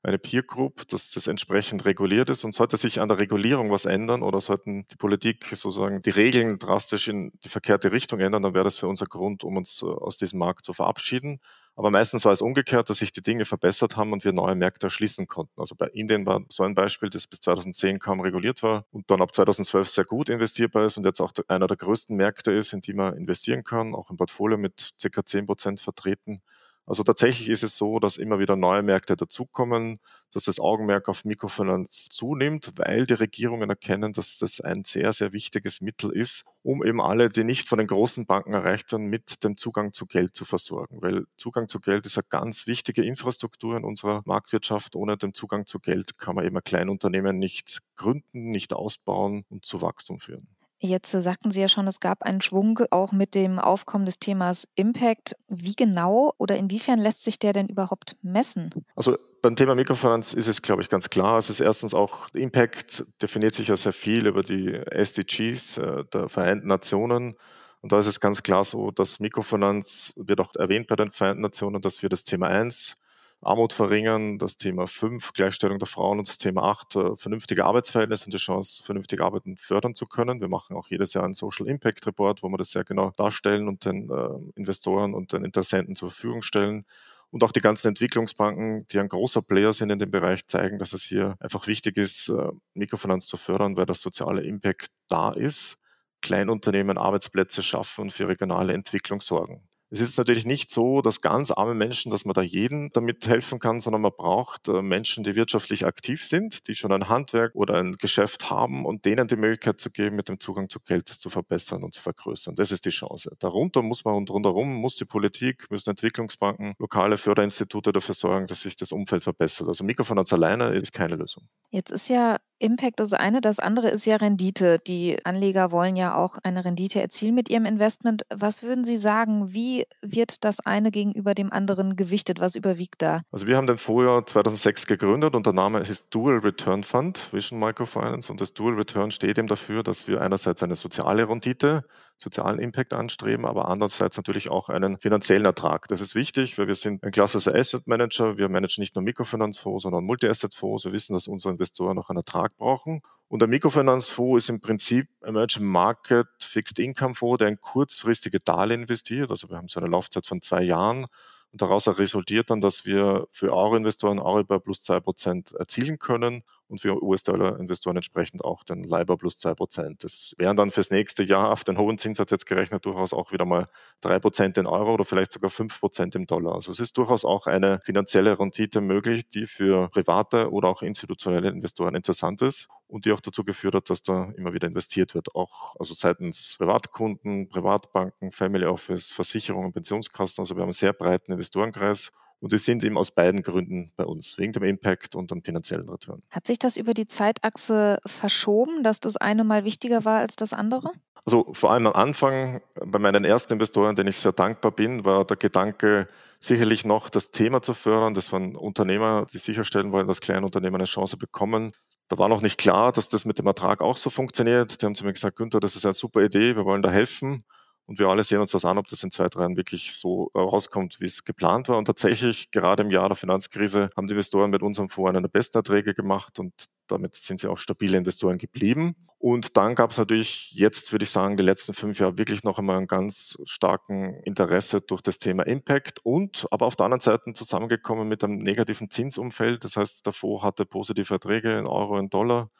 eine 0.06 0.18
Peer 0.18 0.42
Group, 0.45 0.87
dass 0.88 1.11
das 1.11 1.26
entsprechend 1.26 1.85
reguliert 1.85 2.30
ist. 2.30 2.45
Und 2.45 2.54
sollte 2.54 2.76
sich 2.76 3.00
an 3.00 3.09
der 3.09 3.18
Regulierung 3.18 3.71
was 3.71 3.87
ändern 3.87 4.23
oder 4.23 4.40
sollten 4.40 4.87
die 4.88 4.97
Politik 4.97 5.47
sozusagen 5.49 6.00
die 6.00 6.11
Regeln 6.11 6.59
drastisch 6.59 7.09
in 7.09 7.33
die 7.45 7.49
verkehrte 7.49 7.90
Richtung 7.90 8.21
ändern, 8.21 8.45
dann 8.45 8.54
wäre 8.54 8.64
das 8.64 8.76
für 8.76 8.87
uns 8.87 9.02
ein 9.02 9.09
Grund, 9.09 9.42
um 9.42 9.56
uns 9.56 9.83
äh, 9.83 9.87
aus 9.87 10.16
diesem 10.16 10.38
Markt 10.38 10.64
zu 10.64 10.73
verabschieden. 10.73 11.40
Aber 11.76 11.90
meistens 11.90 12.25
war 12.25 12.33
es 12.33 12.40
umgekehrt, 12.40 12.88
dass 12.88 12.99
sich 12.99 13.12
die 13.12 13.23
Dinge 13.23 13.45
verbessert 13.45 13.97
haben 13.97 14.12
und 14.12 14.25
wir 14.25 14.33
neue 14.33 14.54
Märkte 14.54 14.87
erschließen 14.87 15.26
konnten. 15.26 15.61
Also 15.61 15.75
bei 15.75 15.87
Indien 15.88 16.25
war 16.25 16.42
so 16.49 16.62
ein 16.62 16.75
Beispiel, 16.75 17.11
das 17.11 17.26
bis 17.26 17.40
2010 17.40 17.99
kaum 17.99 18.21
reguliert 18.21 18.62
war 18.62 18.87
und 18.92 19.11
dann 19.11 19.21
ab 19.21 19.35
2012 19.35 19.88
sehr 19.90 20.04
gut 20.06 20.30
investierbar 20.30 20.87
ist 20.87 20.97
und 20.97 21.04
jetzt 21.04 21.21
auch 21.21 21.33
einer 21.49 21.66
der 21.66 21.76
größten 21.76 22.16
Märkte 22.16 22.50
ist, 22.52 22.73
in 22.73 22.80
die 22.80 22.95
man 22.95 23.14
investieren 23.16 23.62
kann, 23.62 23.95
auch 23.95 24.11
im 24.11 24.16
Portfolio 24.16 24.56
mit 24.59 24.92
ca. 25.00 25.25
10 25.25 25.47
Prozent 25.47 25.80
vertreten. 25.80 26.40
Also 26.87 27.02
tatsächlich 27.02 27.49
ist 27.49 27.64
es 27.64 27.76
so, 27.76 27.99
dass 27.99 28.16
immer 28.16 28.38
wieder 28.38 28.55
neue 28.55 28.83
Märkte 28.83 29.16
dazukommen, 29.16 29.99
dass 30.33 30.45
das 30.45 30.61
Augenmerk 30.61 31.09
auf 31.09 31.25
Mikrofinanz 31.25 32.09
zunimmt, 32.11 32.73
weil 32.76 33.07
die 33.07 33.14
Regierungen 33.14 33.69
erkennen, 33.71 34.12
dass 34.12 34.38
das 34.38 34.61
ein 34.61 34.85
sehr, 34.85 35.12
sehr 35.12 35.33
wichtiges 35.33 35.81
Mittel 35.81 36.12
ist, 36.12 36.45
um 36.62 36.85
eben 36.85 37.00
alle, 37.00 37.28
die 37.28 37.43
nicht 37.43 37.69
von 37.69 37.78
den 37.78 37.88
großen 37.88 38.26
Banken 38.26 38.52
erreicht 38.55 38.93
werden, 38.93 39.07
mit 39.09 39.43
dem 39.43 39.57
Zugang 39.57 39.93
zu 39.93 40.07
Geld 40.07 40.37
zu 40.37 40.45
versorgen. 40.45 41.02
Weil 41.02 41.26
Zugang 41.37 41.69
zu 41.69 41.81
Geld 41.81 42.07
ist 42.07 42.19
eine 42.19 42.26
ganz 42.28 42.66
wichtige 42.69 43.02
Infrastruktur 43.02 43.76
in 43.76 43.85
unserer 43.85 44.23
Marktwirtschaft. 44.25 44.95
Ohne 44.95 45.16
den 45.16 45.35
Zugang 45.35 45.66
zu 45.66 45.81
Geld 45.81 46.19
kann 46.19 46.37
man 46.37 46.45
eben 46.45 46.57
ein 46.57 46.64
Kleinunternehmen 46.64 47.37
nicht 47.38 47.81
gründen, 47.97 48.50
nicht 48.50 48.73
ausbauen 48.73 49.45
und 49.49 49.66
zu 49.66 49.81
Wachstum 49.83 50.21
führen. 50.21 50.56
Jetzt 50.78 51.11
sagten 51.11 51.50
Sie 51.50 51.61
ja 51.61 51.68
schon, 51.68 51.87
es 51.87 52.00
gab 52.00 52.23
einen 52.23 52.42
Schwung 52.42 52.80
auch 52.90 53.12
mit 53.12 53.35
dem 53.35 53.59
Aufkommen 53.59 54.04
des 54.04 54.18
Themas 54.18 54.68
Impact. 54.75 55.35
Wie 55.49 55.75
genau 55.75 56.35
oder 56.37 56.56
inwiefern 56.56 56.99
lässt 56.99 57.25
sich 57.25 57.38
der 57.38 57.54
denn 57.54 57.68
überhaupt 57.68 58.16
messen? 58.23 58.71
Also 58.95 59.16
beim 59.40 59.56
Thema 59.56 59.75
Mikrofinanz 59.75 60.35
ist 60.35 60.49
es, 60.49 60.61
glaube 60.61 60.83
ich, 60.83 60.90
ganz 60.90 61.09
klar. 61.09 61.38
Es 61.38 61.49
ist 61.49 61.61
erstens 61.61 61.95
auch, 61.95 62.28
Impact 62.35 63.06
definiert 63.23 63.54
sich 63.54 63.68
ja 63.68 63.76
sehr 63.76 63.95
viel 63.95 64.26
über 64.26 64.42
die 64.42 64.75
SDGs 64.75 65.78
äh, 65.78 66.04
der 66.12 66.28
Vereinten 66.28 66.66
Nationen. 66.66 67.37
Und 67.80 67.92
da 67.92 67.99
ist 67.99 68.06
es 68.06 68.21
ganz 68.21 68.42
klar 68.42 68.64
so, 68.64 68.90
dass 68.90 69.21
Mikrofinanz 69.21 70.12
wird 70.16 70.40
auch 70.40 70.54
erwähnt 70.56 70.88
bei 70.88 70.97
den 70.97 71.12
Vereinten 71.12 71.42
Nationen, 71.42 71.80
dass 71.80 72.02
wir 72.02 72.09
das 72.09 72.25
Thema 72.25 72.49
1 72.49 72.97
Armut 73.43 73.73
verringern, 73.73 74.38
das 74.38 74.57
Thema 74.57 74.87
5, 74.87 75.33
Gleichstellung 75.33 75.78
der 75.78 75.87
Frauen 75.87 76.19
und 76.19 76.28
das 76.28 76.38
Thema 76.38 76.64
8, 76.64 76.97
äh, 76.97 77.16
vernünftige 77.16 77.64
Arbeitsverhältnisse 77.64 78.26
und 78.26 78.35
die 78.35 78.38
Chance, 78.38 78.83
vernünftig 78.83 79.21
arbeiten 79.21 79.57
fördern 79.57 79.95
zu 79.95 80.07
können. 80.07 80.40
Wir 80.40 80.49
machen 80.49 80.76
auch 80.76 80.88
jedes 80.88 81.14
Jahr 81.14 81.25
einen 81.25 81.35
Social 81.35 81.69
Impact 81.69 82.07
Report, 82.07 82.43
wo 82.43 82.49
wir 82.49 82.59
das 82.59 82.71
sehr 82.71 82.85
genau 82.85 83.12
darstellen 83.16 83.69
und 83.69 83.85
den 83.85 84.11
äh, 84.11 84.59
Investoren 84.59 85.14
und 85.14 85.33
den 85.33 85.45
Interessenten 85.45 85.95
zur 85.95 86.11
Verfügung 86.11 86.43
stellen. 86.43 86.87
Und 87.31 87.45
auch 87.45 87.52
die 87.52 87.61
ganzen 87.61 87.88
Entwicklungsbanken, 87.88 88.87
die 88.88 88.99
ein 88.99 89.09
großer 89.09 89.43
Player 89.43 89.73
sind 89.73 89.90
in 89.90 89.99
dem 89.99 90.11
Bereich, 90.11 90.47
zeigen, 90.47 90.78
dass 90.78 90.93
es 90.93 91.02
hier 91.02 91.37
einfach 91.40 91.66
wichtig 91.66 91.97
ist, 91.97 92.28
äh, 92.28 92.50
Mikrofinanz 92.75 93.26
zu 93.26 93.37
fördern, 93.37 93.76
weil 93.76 93.87
der 93.87 93.97
soziale 93.97 94.43
Impact 94.43 94.88
da 95.09 95.33
ist. 95.33 95.76
Kleinunternehmen 96.23 96.99
Arbeitsplätze 96.99 97.62
schaffen 97.62 98.02
und 98.02 98.12
für 98.12 98.26
regionale 98.28 98.73
Entwicklung 98.73 99.21
sorgen. 99.21 99.69
Es 99.90 100.00
ist 100.00 100.19
natürlich 100.19 100.45
nicht 100.45 100.71
so, 100.73 101.00
dass 101.00 101.21
ganz 101.21 101.52
arme 101.52 101.75
Menschen, 101.75 102.11
dass 102.11 102.25
man 102.25 102.35
da 102.35 102.43
jedem 102.43 102.90
damit 102.93 103.26
helfen 103.28 103.61
kann, 103.61 103.81
sondern 103.81 104.02
man 104.02 104.11
braucht 104.16 104.66
äh, 104.66 104.83
Menschen, 104.83 105.23
die 105.23 105.37
wirtschaftlich 105.37 105.87
aktiv 105.87 106.25
sind, 106.25 106.66
die 106.66 106.75
schon 106.75 106.90
ein 106.90 107.09
Handwerk 107.09 107.55
oder 107.55 107.75
ein 107.75 107.95
Geschäft 107.97 108.50
haben 108.50 108.85
und 108.85 109.05
denen 109.05 109.28
die 109.28 109.37
Möglichkeit 109.37 109.81
zu 109.81 109.90
geben, 109.90 110.16
mit 110.16 110.28
dem 110.28 110.40
Zugang 110.40 110.69
zu 110.69 110.81
Geld 110.81 111.09
das 111.09 111.21
zu 111.21 111.31
verbessern 111.31 111.85
und 111.85 111.95
zu 111.95 112.02
vergrößern. 112.02 112.57
Das 112.57 112.73
ist 112.73 112.85
die 112.85 112.90
Chance. 112.90 113.37
Darunter 113.38 113.83
muss 113.83 114.05
man 114.05 114.14
und 114.14 114.28
rundherum 114.28 114.75
muss 114.75 114.97
die 114.97 115.05
Politik, 115.05 115.71
müssen 115.71 115.90
Entwicklungsbanken, 115.90 116.75
lokale 116.78 117.16
Förderinstitute 117.16 117.93
dafür 117.93 118.16
sorgen, 118.16 118.47
dass 118.47 118.62
sich 118.62 118.75
das 118.75 118.90
Umfeld 118.90 119.23
verbessert. 119.23 119.69
Also 119.69 119.85
Mikrofinanz 119.85 120.33
alleine 120.33 120.71
ist 120.71 120.93
keine 120.93 121.14
Lösung. 121.14 121.49
Jetzt 121.71 121.90
ist 121.90 122.09
ja 122.09 122.38
Impact 122.59 123.01
das 123.01 123.13
eine, 123.13 123.41
das 123.41 123.59
andere 123.59 123.89
ist 123.89 124.07
ja 124.07 124.17
Rendite. 124.17 124.79
Die 124.87 125.19
Anleger 125.25 125.71
wollen 125.71 125.97
ja 125.97 126.15
auch 126.15 126.39
eine 126.43 126.65
Rendite 126.65 127.01
erzielen 127.01 127.35
mit 127.35 127.49
ihrem 127.51 127.67
Investment. 127.67 128.23
Was 128.35 128.63
würden 128.63 128.85
Sie 128.85 128.97
sagen, 128.97 129.53
wie 129.53 129.85
wird 130.01 130.45
das 130.45 130.61
eine 130.61 130.91
gegenüber 130.91 131.35
dem 131.35 131.53
anderen 131.53 131.97
gewichtet? 131.97 132.41
Was 132.41 132.57
überwiegt 132.57 133.03
da? 133.03 133.23
Also 133.31 133.47
wir 133.47 133.57
haben 133.57 133.67
den 133.67 133.79
Vorjahr 133.79 134.27
2006 134.27 134.87
gegründet 134.87 135.35
und 135.35 135.45
der 135.45 135.53
Name 135.53 135.81
ist 135.81 136.07
Dual 136.15 136.39
Return 136.39 136.85
Fund, 136.85 137.33
Vision 137.33 137.59
Microfinance 137.59 138.31
und 138.31 138.41
das 138.41 138.55
Dual 138.55 138.75
Return 138.75 139.11
steht 139.11 139.37
eben 139.39 139.49
dafür, 139.49 139.83
dass 139.83 140.09
wir 140.09 140.23
einerseits 140.23 140.63
eine 140.63 140.77
soziale 140.77 141.29
Rendite, 141.29 141.85
sozialen 142.18 142.58
Impact 142.58 142.94
anstreben, 142.94 143.44
aber 143.44 143.68
andererseits 143.68 144.16
natürlich 144.16 144.50
auch 144.50 144.68
einen 144.68 144.99
finanziellen 144.99 145.44
Ertrag. 145.44 145.88
Das 145.88 146.00
ist 146.00 146.14
wichtig, 146.14 146.56
weil 146.56 146.68
wir 146.68 146.75
sind 146.75 147.02
ein 147.02 147.11
klassischer 147.11 147.54
Asset 147.54 147.87
Manager. 147.87 148.38
Wir 148.38 148.49
managen 148.49 148.80
nicht 148.80 148.94
nur 148.94 149.04
Mikrofinanzfonds, 149.04 149.82
sondern 149.82 150.04
Multi-Asset-Fonds. 150.04 150.85
Wir 150.87 150.92
wissen, 150.92 151.12
dass 151.12 151.28
unsere 151.28 151.52
Investoren 151.52 151.96
noch 151.96 152.08
einen 152.08 152.18
Ertrag 152.18 152.37
Ertrag 152.37 152.56
brauchen. 152.56 153.02
Und 153.28 153.40
der 153.40 153.49
Mikrofinanzfonds 153.49 154.44
ist 154.44 154.50
im 154.50 154.61
Prinzip 154.61 155.08
Emerging 155.23 155.64
Market 155.64 156.28
Fixed 156.38 156.78
Income 156.78 157.14
Fonds, 157.14 157.38
der 157.38 157.49
in 157.49 157.61
kurzfristige 157.61 158.40
Darlehen 158.40 158.82
investiert. 158.82 159.30
Also 159.30 159.49
wir 159.49 159.56
haben 159.56 159.68
so 159.68 159.80
eine 159.80 159.88
Laufzeit 159.88 160.26
von 160.26 160.42
zwei 160.42 160.62
Jahren. 160.62 161.06
Und 161.52 161.62
daraus 161.62 161.88
resultiert 161.88 162.50
dann, 162.50 162.61
dass 162.61 162.85
wir 162.85 163.26
für 163.32 163.52
Euro-Investoren 163.52 164.18
Euribor 164.18 164.61
plus 164.61 164.82
zwei 164.82 165.00
Prozent 165.00 165.52
erzielen 165.52 165.99
können 165.99 166.42
und 166.68 166.80
für 166.80 167.02
US-Dollar-Investoren 167.02 167.96
entsprechend 167.96 168.44
auch 168.44 168.64
den 168.64 168.82
LIBOR 168.82 169.18
plus 169.18 169.38
zwei 169.38 169.54
Prozent. 169.54 170.04
Das 170.04 170.35
wären 170.38 170.56
dann 170.56 170.70
fürs 170.70 170.90
nächste 170.90 171.23
Jahr 171.23 171.52
auf 171.52 171.64
den 171.64 171.78
hohen 171.78 171.99
Zinssatz 171.99 172.30
jetzt 172.30 172.46
gerechnet 172.46 172.85
durchaus 172.85 173.12
auch 173.12 173.32
wieder 173.32 173.44
mal 173.44 173.68
drei 174.00 174.18
Prozent 174.18 174.58
in 174.58 174.66
Euro 174.66 174.94
oder 174.94 175.04
vielleicht 175.04 175.32
sogar 175.32 175.50
fünf 175.50 175.78
Prozent 175.78 176.14
im 176.14 176.26
Dollar. 176.26 176.54
Also 176.54 176.73
es 176.73 176.80
ist 176.80 176.96
durchaus 176.99 177.25
auch 177.25 177.46
eine 177.46 177.80
finanzielle 177.85 178.38
Rendite 178.38 178.80
möglich, 178.80 179.28
die 179.28 179.46
für 179.46 179.88
private 179.90 180.50
oder 180.50 180.68
auch 180.68 180.82
institutionelle 180.82 181.49
Investoren 181.50 181.94
interessant 181.94 182.42
ist 182.42 182.68
und 182.88 183.04
die 183.04 183.12
auch 183.12 183.20
dazu 183.20 183.44
geführt 183.44 183.75
hat, 183.75 183.90
dass 183.90 184.02
da 184.02 184.32
immer 184.37 184.52
wieder 184.52 184.68
investiert 184.68 185.14
wird, 185.14 185.35
auch 185.35 185.76
also 185.78 185.94
seitens 185.94 186.56
Privatkunden, 186.58 187.49
Privatbanken, 187.49 188.32
Family 188.32 188.66
Office, 188.66 189.12
Versicherungen, 189.12 189.73
Pensionskassen. 189.73 190.42
Also 190.42 190.54
wir 190.54 190.62
haben 190.62 190.68
einen 190.68 190.75
sehr 190.75 190.92
breiten 190.92 191.32
Investorenkreis 191.32 192.12
und 192.40 192.52
die 192.52 192.59
sind 192.59 192.85
eben 192.85 192.99
aus 192.99 193.11
beiden 193.11 193.43
Gründen 193.43 193.93
bei 193.97 194.05
uns, 194.05 194.38
wegen 194.38 194.52
dem 194.52 194.62
Impact 194.62 195.14
und 195.14 195.31
dem 195.31 195.43
finanziellen 195.43 195.88
Return. 195.88 196.23
Hat 196.31 196.47
sich 196.47 196.59
das 196.59 196.76
über 196.76 196.95
die 196.95 197.07
Zeitachse 197.07 197.99
verschoben, 198.07 198.83
dass 198.83 199.00
das 199.00 199.16
eine 199.16 199.45
mal 199.45 199.64
wichtiger 199.64 200.05
war 200.05 200.19
als 200.19 200.37
das 200.37 200.52
andere? 200.52 200.90
Also 201.25 201.52
vor 201.55 201.73
allem 201.73 201.88
am 201.88 201.95
Anfang, 201.95 202.61
bei 202.75 203.00
meinen 203.00 203.25
ersten 203.25 203.55
Investoren, 203.55 203.97
denen 203.97 204.11
ich 204.11 204.16
sehr 204.16 204.33
dankbar 204.33 204.71
bin, 204.71 205.05
war 205.05 205.25
der 205.25 205.37
Gedanke, 205.37 206.09
sicherlich 206.38 206.85
noch 206.85 207.09
das 207.09 207.33
Thema 207.33 207.62
zu 207.62 207.75
fördern. 207.75 208.14
Das 208.14 208.33
waren 208.33 208.55
Unternehmer, 208.55 209.26
die 209.33 209.38
sicherstellen 209.38 209.90
wollen, 209.90 210.07
dass 210.07 210.21
kleine 210.21 210.47
Unternehmen 210.47 210.76
eine 210.76 210.85
Chance 210.85 211.16
bekommen. 211.16 211.73
Da 212.09 212.19
war 212.19 212.28
noch 212.28 212.43
nicht 212.43 212.59
klar, 212.59 212.93
dass 212.93 213.09
das 213.09 213.25
mit 213.25 213.38
dem 213.38 213.47
Ertrag 213.47 213.81
auch 213.81 213.97
so 213.97 214.09
funktioniert. 214.09 214.81
Die 214.81 214.87
haben 214.87 214.95
zu 214.95 215.05
mir 215.05 215.12
gesagt, 215.12 215.37
Günther, 215.37 215.59
das 215.59 215.75
ist 215.75 215.85
eine 215.85 215.95
super 215.95 216.23
Idee, 216.23 216.55
wir 216.55 216.64
wollen 216.64 216.83
da 216.83 216.90
helfen. 216.90 217.43
Und 217.87 218.00
wir 218.00 218.09
alle 218.09 218.25
sehen 218.25 218.40
uns 218.40 218.50
das 218.50 218.64
an, 218.64 218.78
ob 218.78 218.88
das 218.88 219.02
in 219.05 219.12
zwei, 219.12 219.28
drei 219.28 219.43
Jahren 219.43 219.57
wirklich 219.57 219.95
so 219.95 220.31
äh, 220.35 220.38
rauskommt, 220.38 221.00
wie 221.00 221.07
es 221.07 221.25
geplant 221.25 221.69
war. 221.69 221.78
Und 221.78 221.85
tatsächlich, 221.85 222.50
gerade 222.50 222.83
im 222.83 222.90
Jahr 222.90 223.09
der 223.09 223.16
Finanzkrise, 223.16 223.90
haben 223.97 224.09
die 224.09 224.14
Investoren 224.14 224.50
mit 224.50 224.62
unserem 224.62 224.88
Fonds 224.88 225.11
einen 225.11 225.23
der 225.23 225.28
besten 225.28 225.59
Erträge 225.59 225.95
gemacht 225.95 226.40
und 226.40 226.52
damit 226.88 227.14
sind 227.14 227.40
sie 227.40 227.49
auch 227.49 227.59
stabile 227.59 227.97
Investoren 227.97 228.38
geblieben. 228.38 228.97
Und 229.19 229.57
dann 229.57 229.75
gab 229.75 229.93
es 229.93 229.99
natürlich 229.99 230.52
jetzt, 230.52 230.93
würde 230.93 231.05
ich 231.05 231.11
sagen, 231.11 231.37
die 231.37 231.43
letzten 231.43 231.75
fünf 231.75 231.99
Jahre 231.99 232.19
wirklich 232.19 232.45
noch 232.45 232.59
einmal 232.59 232.76
einen 232.76 232.87
ganz 232.87 233.38
starken 233.45 234.21
Interesse 234.25 234.81
durch 234.81 235.00
das 235.00 235.19
Thema 235.19 235.45
Impact 235.47 236.00
und 236.05 236.47
aber 236.50 236.66
auf 236.66 236.76
der 236.76 236.85
anderen 236.87 237.00
Seite 237.00 237.33
zusammengekommen 237.33 238.09
mit 238.09 238.23
einem 238.23 238.38
negativen 238.38 238.90
Zinsumfeld. 238.90 239.64
Das 239.64 239.76
heißt, 239.76 240.05
der 240.05 240.12
Fonds 240.12 240.45
hatte 240.45 240.66
positive 240.66 241.14
Erträge 241.14 241.59
in 241.59 241.66
Euro 241.66 241.99
und 241.99 242.12
Dollar 242.12 242.50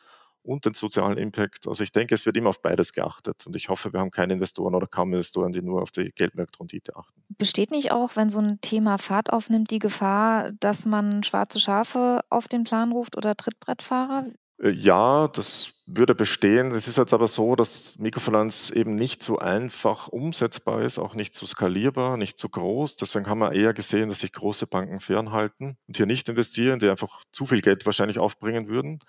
und 0.47 0.65
den 0.65 0.75
sozialen 0.75 1.19
Impact. 1.19 1.67
Also 1.67 1.83
ich 1.83 1.93
denke, 1.93 2.15
es 2.15 2.25
wird 2.25 2.37
immer 2.37 2.51
auf 2.51 2.63
beides 2.63 2.93
geachtet. 2.93 3.47
Und 3.47 3.57
ich 3.57 3.69
hoffe, 3.69 3.93
wir 3.93 4.01
haben 4.01 4.11
keine 4.11 4.35
Investoren 4.35 4.75
oder 4.75 4.87
kaum 4.87 5.13
Investoren, 5.13 5.53
die 5.53 5.63
nur 5.63 5.83
auf 5.83 5.91
die 5.91 6.13
Geldmarktrendite 6.13 6.97
achten. 6.97 7.23
Besteht 7.39 7.71
nicht 7.71 7.93
auch, 7.93 8.17
wenn 8.17 8.31
so 8.31 8.39
ein 8.39 8.61
Thema 8.61 8.99
Fahrt 8.99 9.33
aufnimmt, 9.33 9.71
die 9.71 9.79
Gefahr, 9.79 10.53
dass 10.61 10.87
man 10.87 11.23
schwarze 11.23 11.61
Schafe 11.61 12.23
auf 12.31 12.49
den 12.49 12.65
Plan 12.65 12.93
ruft 12.93 13.17
oder 13.17 13.37
Trittbrettfahrer? 13.37 14.27
Äh, 14.63 14.71
ja, 14.71 15.29
das 15.29 15.73
würde 15.87 16.15
bestehen. 16.15 16.73
Es 16.73 16.89
ist 16.89 16.99
jetzt 16.99 17.15
aber 17.15 17.27
so, 17.27 17.55
dass 17.57 17.99
Mikrofinanz 17.99 18.71
eben 18.71 18.97
nicht 18.97 19.23
so 19.23 19.39
einfach 19.39 20.09
umsetzbar 20.09 20.83
ist, 20.83 20.99
auch 20.99 21.15
nicht 21.15 21.35
so 21.35 21.47
skalierbar, 21.47 22.17
nicht 22.17 22.39
so 22.39 22.49
groß. 22.49 22.97
Deswegen 22.97 23.27
haben 23.29 23.39
wir 23.39 23.53
eher 23.53 23.75
gesehen, 23.75 24.09
dass 24.09 24.21
sich 24.21 24.33
große 24.33 24.67
Banken 24.67 25.01
fernhalten 25.01 25.77
und 25.87 25.97
hier 25.97 26.07
nicht 26.07 26.29
investieren, 26.29 26.81
die 26.81 26.89
einfach 26.89 27.23
zu 27.33 27.47
viel 27.47 27.61
Geld 27.61 27.87
wahrscheinlich 27.87 28.19
aufbringen 28.19 28.69
würden. 28.69 29.01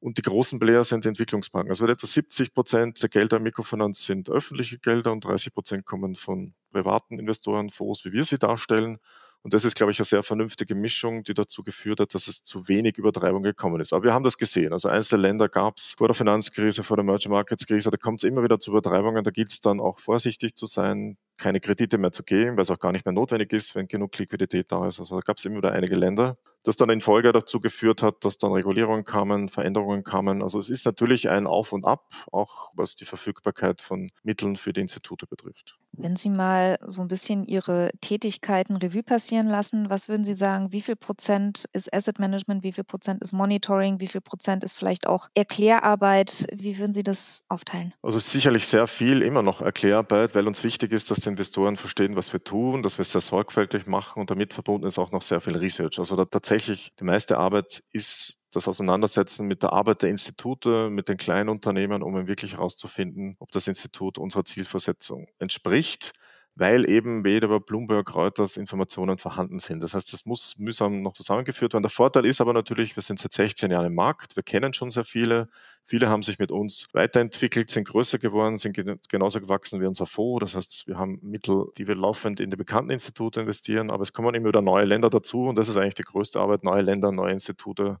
Und 0.00 0.18
die 0.18 0.22
großen 0.22 0.58
Player 0.58 0.84
sind 0.84 1.04
die 1.04 1.08
Entwicklungsbanken. 1.08 1.70
Also 1.70 1.86
etwa 1.86 2.06
70 2.06 2.52
Prozent 2.52 3.02
der 3.02 3.08
Gelder 3.08 3.38
im 3.38 3.44
Mikrofinanz 3.44 4.04
sind 4.04 4.28
öffentliche 4.28 4.78
Gelder 4.78 5.12
und 5.12 5.24
30 5.24 5.54
Prozent 5.54 5.86
kommen 5.86 6.16
von 6.16 6.54
privaten 6.70 7.18
Investoren, 7.18 7.70
Fonds, 7.70 8.04
wie 8.04 8.12
wir 8.12 8.24
sie 8.24 8.38
darstellen. 8.38 8.98
Und 9.46 9.54
das 9.54 9.64
ist, 9.64 9.76
glaube 9.76 9.92
ich, 9.92 9.98
eine 10.00 10.04
sehr 10.04 10.24
vernünftige 10.24 10.74
Mischung, 10.74 11.22
die 11.22 11.32
dazu 11.32 11.62
geführt 11.62 12.00
hat, 12.00 12.14
dass 12.14 12.26
es 12.26 12.42
zu 12.42 12.66
wenig 12.66 12.98
Übertreibung 12.98 13.44
gekommen 13.44 13.80
ist. 13.80 13.92
Aber 13.92 14.02
wir 14.02 14.12
haben 14.12 14.24
das 14.24 14.38
gesehen. 14.38 14.72
Also 14.72 14.88
einzelne 14.88 15.22
Länder 15.22 15.48
gab 15.48 15.76
es 15.76 15.92
vor 15.96 16.08
der 16.08 16.14
Finanzkrise, 16.14 16.82
vor 16.82 16.96
der 16.96 17.04
Merger 17.04 17.30
Markets 17.30 17.64
Krise, 17.64 17.92
da 17.92 17.96
kommt 17.96 18.24
es 18.24 18.28
immer 18.28 18.42
wieder 18.42 18.58
zu 18.58 18.72
Übertreibungen. 18.72 19.22
Da 19.22 19.30
gilt 19.30 19.52
es 19.52 19.60
dann 19.60 19.78
auch 19.78 20.00
vorsichtig 20.00 20.56
zu 20.56 20.66
sein, 20.66 21.16
keine 21.36 21.60
Kredite 21.60 21.96
mehr 21.96 22.10
zu 22.10 22.24
geben, 22.24 22.56
weil 22.56 22.62
es 22.62 22.70
auch 22.70 22.78
gar 22.80 22.90
nicht 22.90 23.06
mehr 23.06 23.12
notwendig 23.12 23.52
ist, 23.52 23.76
wenn 23.76 23.86
genug 23.86 24.18
Liquidität 24.18 24.72
da 24.72 24.86
ist. 24.88 24.98
Also 24.98 25.14
da 25.14 25.20
gab 25.20 25.38
es 25.38 25.44
immer 25.44 25.58
wieder 25.58 25.70
einige 25.70 25.94
Länder. 25.94 26.36
Das 26.66 26.74
dann 26.74 26.90
in 26.90 27.00
Folge 27.00 27.32
dazu 27.32 27.60
geführt 27.60 28.02
hat, 28.02 28.24
dass 28.24 28.38
dann 28.38 28.50
Regulierungen 28.50 29.04
kamen, 29.04 29.48
Veränderungen 29.48 30.02
kamen. 30.02 30.42
Also 30.42 30.58
es 30.58 30.68
ist 30.68 30.84
natürlich 30.84 31.28
ein 31.28 31.46
Auf 31.46 31.72
und 31.72 31.84
Ab, 31.84 32.26
auch 32.32 32.72
was 32.74 32.96
die 32.96 33.04
Verfügbarkeit 33.04 33.80
von 33.80 34.10
Mitteln 34.24 34.56
für 34.56 34.72
die 34.72 34.80
Institute 34.80 35.28
betrifft. 35.28 35.78
Wenn 35.92 36.16
Sie 36.16 36.28
mal 36.28 36.76
so 36.84 37.02
ein 37.02 37.08
bisschen 37.08 37.46
Ihre 37.46 37.90
Tätigkeiten 38.00 38.76
Revue 38.76 39.04
passieren 39.04 39.46
lassen, 39.46 39.88
was 39.88 40.08
würden 40.08 40.24
Sie 40.24 40.34
sagen, 40.34 40.72
wie 40.72 40.82
viel 40.82 40.96
Prozent 40.96 41.66
ist 41.72 41.94
Asset 41.94 42.18
Management, 42.18 42.64
wie 42.64 42.72
viel 42.72 42.84
Prozent 42.84 43.22
ist 43.22 43.32
Monitoring, 43.32 44.00
wie 44.00 44.08
viel 44.08 44.20
Prozent 44.20 44.64
ist 44.64 44.76
vielleicht 44.76 45.06
auch 45.06 45.28
Erklärarbeit? 45.34 46.46
Wie 46.52 46.78
würden 46.78 46.92
Sie 46.92 47.04
das 47.04 47.44
aufteilen? 47.48 47.94
Also 48.02 48.18
sicherlich 48.18 48.66
sehr 48.66 48.88
viel 48.88 49.22
immer 49.22 49.42
noch 49.42 49.62
Erklärarbeit, 49.62 50.34
weil 50.34 50.48
uns 50.48 50.64
wichtig 50.64 50.92
ist, 50.92 51.12
dass 51.12 51.20
die 51.20 51.28
Investoren 51.28 51.76
verstehen, 51.76 52.16
was 52.16 52.32
wir 52.32 52.42
tun, 52.42 52.82
dass 52.82 52.98
wir 52.98 53.02
es 53.02 53.12
sehr 53.12 53.20
sorgfältig 53.20 53.86
machen 53.86 54.20
und 54.20 54.30
damit 54.30 54.52
verbunden 54.52 54.86
ist 54.86 54.98
auch 54.98 55.12
noch 55.12 55.22
sehr 55.22 55.40
viel 55.40 55.56
Research. 55.56 55.98
Also 55.98 56.16
da 56.16 56.24
tatsächlich 56.24 56.55
die 56.56 57.04
meiste 57.04 57.38
Arbeit 57.38 57.82
ist 57.92 58.34
das 58.52 58.68
Auseinandersetzen 58.68 59.46
mit 59.46 59.62
der 59.62 59.72
Arbeit 59.72 60.02
der 60.02 60.10
Institute, 60.10 60.90
mit 60.90 61.08
den 61.08 61.18
kleinen 61.18 61.50
Unternehmen, 61.50 62.02
um 62.02 62.26
wirklich 62.26 62.54
herauszufinden, 62.54 63.36
ob 63.38 63.50
das 63.52 63.66
Institut 63.66 64.18
unserer 64.18 64.44
Zielversetzung 64.44 65.28
entspricht, 65.38 66.12
weil 66.56 66.88
eben 66.88 67.22
weder 67.22 67.48
bei 67.48 67.58
Bloomberg, 67.58 68.14
Reuters 68.14 68.56
Informationen 68.56 69.18
vorhanden 69.18 69.60
sind. 69.60 69.80
Das 69.82 69.92
heißt, 69.92 70.10
das 70.14 70.24
muss 70.24 70.56
mühsam 70.58 71.02
noch 71.02 71.12
zusammengeführt 71.12 71.74
werden. 71.74 71.82
Der 71.82 71.90
Vorteil 71.90 72.24
ist 72.24 72.40
aber 72.40 72.54
natürlich, 72.54 72.96
wir 72.96 73.02
sind 73.02 73.20
seit 73.20 73.34
16 73.34 73.70
Jahren 73.70 73.86
im 73.86 73.94
Markt, 73.94 74.36
wir 74.36 74.42
kennen 74.42 74.72
schon 74.72 74.90
sehr 74.90 75.04
viele. 75.04 75.48
Viele 75.84 76.08
haben 76.08 76.22
sich 76.22 76.38
mit 76.38 76.50
uns 76.50 76.88
weiterentwickelt, 76.94 77.70
sind 77.70 77.86
größer 77.86 78.18
geworden, 78.18 78.56
sind 78.56 78.74
genauso 79.08 79.40
gewachsen 79.40 79.82
wie 79.82 79.86
unser 79.86 80.06
Fonds. 80.06 80.40
Das 80.40 80.56
heißt, 80.56 80.86
wir 80.88 80.98
haben 80.98 81.18
Mittel, 81.22 81.66
die 81.76 81.86
wir 81.86 81.94
laufend 81.94 82.40
in 82.40 82.50
die 82.50 82.56
bekannten 82.56 82.90
Institute 82.90 83.38
investieren, 83.38 83.90
aber 83.90 84.02
es 84.02 84.14
kommen 84.14 84.34
immer 84.34 84.48
wieder 84.48 84.62
neue 84.62 84.86
Länder 84.86 85.10
dazu 85.10 85.44
und 85.44 85.56
das 85.56 85.68
ist 85.68 85.76
eigentlich 85.76 85.94
die 85.94 86.04
größte 86.04 86.40
Arbeit, 86.40 86.64
neue 86.64 86.82
Länder, 86.82 87.12
neue 87.12 87.32
Institute 87.32 87.98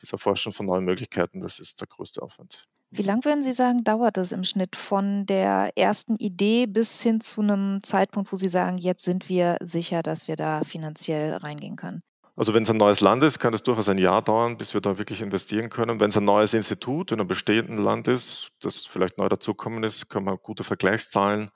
das 0.00 0.12
Erforschen 0.12 0.52
von 0.52 0.66
neuen 0.66 0.84
Möglichkeiten, 0.84 1.40
das 1.40 1.58
ist 1.58 1.80
der 1.80 1.88
größte 1.88 2.22
Aufwand. 2.22 2.68
Wie 2.90 3.02
lang 3.02 3.24
würden 3.24 3.42
Sie 3.42 3.52
sagen, 3.52 3.84
dauert 3.84 4.16
es 4.16 4.32
im 4.32 4.44
Schnitt 4.44 4.74
von 4.74 5.26
der 5.26 5.76
ersten 5.76 6.16
Idee 6.16 6.66
bis 6.66 7.02
hin 7.02 7.20
zu 7.20 7.42
einem 7.42 7.82
Zeitpunkt, 7.82 8.32
wo 8.32 8.36
Sie 8.36 8.48
sagen, 8.48 8.78
jetzt 8.78 9.04
sind 9.04 9.28
wir 9.28 9.58
sicher, 9.60 10.02
dass 10.02 10.26
wir 10.26 10.36
da 10.36 10.62
finanziell 10.64 11.34
reingehen 11.34 11.76
können? 11.76 12.02
Also 12.34 12.54
wenn 12.54 12.62
es 12.62 12.70
ein 12.70 12.76
neues 12.76 13.00
Land 13.00 13.24
ist, 13.24 13.40
kann 13.40 13.52
es 13.52 13.64
durchaus 13.64 13.88
ein 13.88 13.98
Jahr 13.98 14.22
dauern, 14.22 14.56
bis 14.56 14.72
wir 14.72 14.80
da 14.80 14.96
wirklich 14.96 15.20
investieren 15.20 15.68
können. 15.70 16.00
Wenn 16.00 16.10
es 16.10 16.16
ein 16.16 16.24
neues 16.24 16.54
Institut 16.54 17.12
in 17.12 17.18
einem 17.18 17.28
bestehenden 17.28 17.78
Land 17.78 18.08
ist, 18.08 18.50
das 18.60 18.86
vielleicht 18.86 19.18
neu 19.18 19.28
dazukommen 19.28 19.82
ist, 19.82 20.08
kann 20.08 20.24
man 20.24 20.38
gute 20.40 20.64
Vergleichszahlen. 20.64 21.50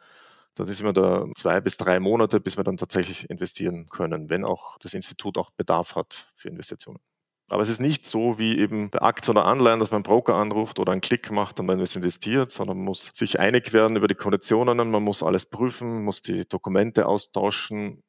Dann 0.55 0.69
ist 0.69 0.81
immer 0.81 0.93
da 0.93 1.25
zwei 1.37 1.61
bis 1.61 1.77
drei 1.77 1.99
Monate, 2.01 2.41
bis 2.41 2.57
wir 2.57 2.65
dann 2.65 2.77
tatsächlich 2.77 3.31
investieren 3.31 3.89
können, 3.89 4.29
wenn 4.29 4.45
auch 4.45 4.77
das 4.81 4.93
Institut 4.93 5.39
auch 5.39 5.51
Bedarf 5.51 5.95
hat 5.95 6.33
für 6.35 6.49
Investitionen. 6.49 6.99
Aber 7.49 7.63
es 7.63 7.69
ist 7.69 7.81
nicht 7.81 8.07
so 8.07 8.39
wie 8.39 8.59
eben 8.59 8.91
bei 8.91 9.03
Aktien 9.03 9.37
oder 9.37 9.47
Anleihen, 9.47 9.79
dass 9.79 9.91
man 9.91 9.99
einen 9.99 10.05
Broker 10.05 10.37
anruft 10.37 10.79
oder 10.79 10.93
einen 10.93 11.01
Klick 11.01 11.31
macht 11.31 11.61
und 11.61 11.67
man 11.67 11.81
ist 11.81 11.97
investiert, 11.97 12.51
sondern 12.51 12.79
man 12.79 12.87
muss 12.87 13.13
sich 13.15 13.41
einig 13.41 13.73
werden 13.73 13.97
über 13.97 14.09
die 14.09 14.15
Konditionen, 14.15 14.91
man 14.91 15.03
muss 15.03 15.23
alles 15.23 15.45
prüfen, 15.47 16.05
muss 16.05 16.23
die 16.23 16.49
Dokumente 16.49 17.07
austauschen, 17.07 18.03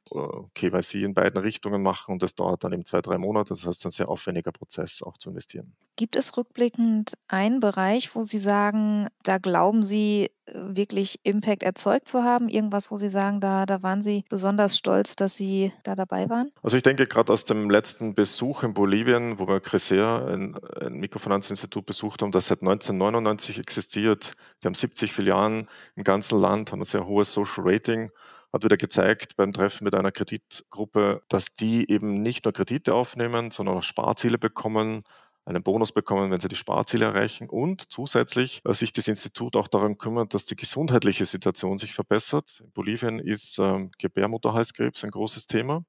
KYC 0.54 1.04
in 1.04 1.14
beiden 1.14 1.42
Richtungen 1.42 1.82
machen 1.82 2.14
und 2.14 2.24
das 2.24 2.36
dauert 2.36 2.64
dann 2.64 2.74
eben 2.74 2.86
zwei, 2.86 3.02
drei 3.02 3.18
Monate. 3.18 3.50
Das 3.50 3.66
heißt, 3.66 3.86
ein 3.86 3.90
sehr 3.90 4.10
aufwendiger 4.10 4.52
Prozess 4.52 5.02
auch 5.02 5.18
zu 5.18 5.30
investieren. 5.30 5.74
Gibt 5.96 6.16
es 6.16 6.38
rückblickend 6.38 7.14
einen 7.28 7.60
Bereich, 7.60 8.16
wo 8.16 8.24
Sie 8.24 8.38
sagen, 8.38 9.08
da 9.24 9.38
glauben 9.38 9.84
Sie 9.84 10.30
äh, 10.46 10.54
wirklich 10.54 11.20
Impact 11.24 11.64
erzeugt 11.64 12.08
zu 12.08 12.24
haben? 12.24 12.50
Irgendwas, 12.50 12.92
wo 12.92 12.98
Sie 12.98 13.10
sagen, 13.10 13.40
da, 13.40 13.66
da 13.66 13.82
waren 13.82 14.02
Sie 14.02 14.24
besonders 14.30 14.78
stolz, 14.78 15.16
dass 15.16 15.36
Sie 15.36 15.72
da 15.84 15.96
dabei 15.96 16.30
waren? 16.30 16.52
Also 16.62 16.78
ich 16.78 16.84
denke 16.84 17.08
gerade 17.08 17.34
aus 17.34 17.46
dem 17.46 17.70
letzten 17.70 18.14
Besuch 18.14 18.64
in 18.64 18.74
Bolivien, 18.74 19.40
wo 19.40 19.48
wir 19.48 19.62
Cresea, 19.62 20.26
ein, 20.28 20.56
ein 20.80 20.94
Mikrofinanzinstitut 20.94 21.86
besucht 21.86 22.22
haben, 22.22 22.32
das 22.32 22.48
seit 22.48 22.62
1999 22.62 23.58
existiert. 23.58 24.34
Die 24.62 24.68
haben 24.68 24.76
70 24.76 25.12
Filialen 25.12 25.70
im 25.96 26.04
ganzen 26.04 26.40
Land, 26.40 26.72
haben 26.72 26.82
ein 26.82 26.86
sehr 26.86 27.08
hohes 27.08 27.34
Social 27.34 27.64
Rating 27.66 28.12
hat 28.54 28.64
wieder 28.64 28.78
gezeigt 28.78 29.36
beim 29.36 29.52
Treffen 29.52 29.84
mit 29.84 29.96
einer 29.96 30.12
Kreditgruppe, 30.12 31.24
dass 31.28 31.54
die 31.54 31.90
eben 31.90 32.22
nicht 32.22 32.46
nur 32.46 32.54
Kredite 32.54 32.94
aufnehmen, 32.94 33.52
sondern 33.52 33.78
auch 33.78 33.84
Sparziele 33.84 34.38
bekommen, 34.38 35.04
einen 35.46 35.64
Bonus 35.64 35.92
bekommen, 35.92 36.32
wenn 36.32 36.40
sie 36.40 36.48
die 36.48 36.56
Sparziele 36.56 37.06
erreichen 37.06 37.50
und 37.50 37.92
zusätzlich 37.92 38.62
äh, 38.66 38.74
sich 38.74 38.94
das 38.94 39.08
Institut 39.08 39.56
auch 39.56 39.68
daran 39.68 39.98
kümmert, 39.98 40.34
dass 40.34 40.46
die 40.46 40.56
gesundheitliche 40.56 41.26
Situation 41.26 41.78
sich 41.78 41.94
verbessert. 41.94 42.62
In 42.64 42.72
Bolivien 42.72 43.20
ist 43.20 43.60
ähm, 43.60 43.92
Gebärmutterhalskrebs 43.98 45.04
ein 45.04 45.12
großes 45.12 45.48
Thema. 45.48 45.84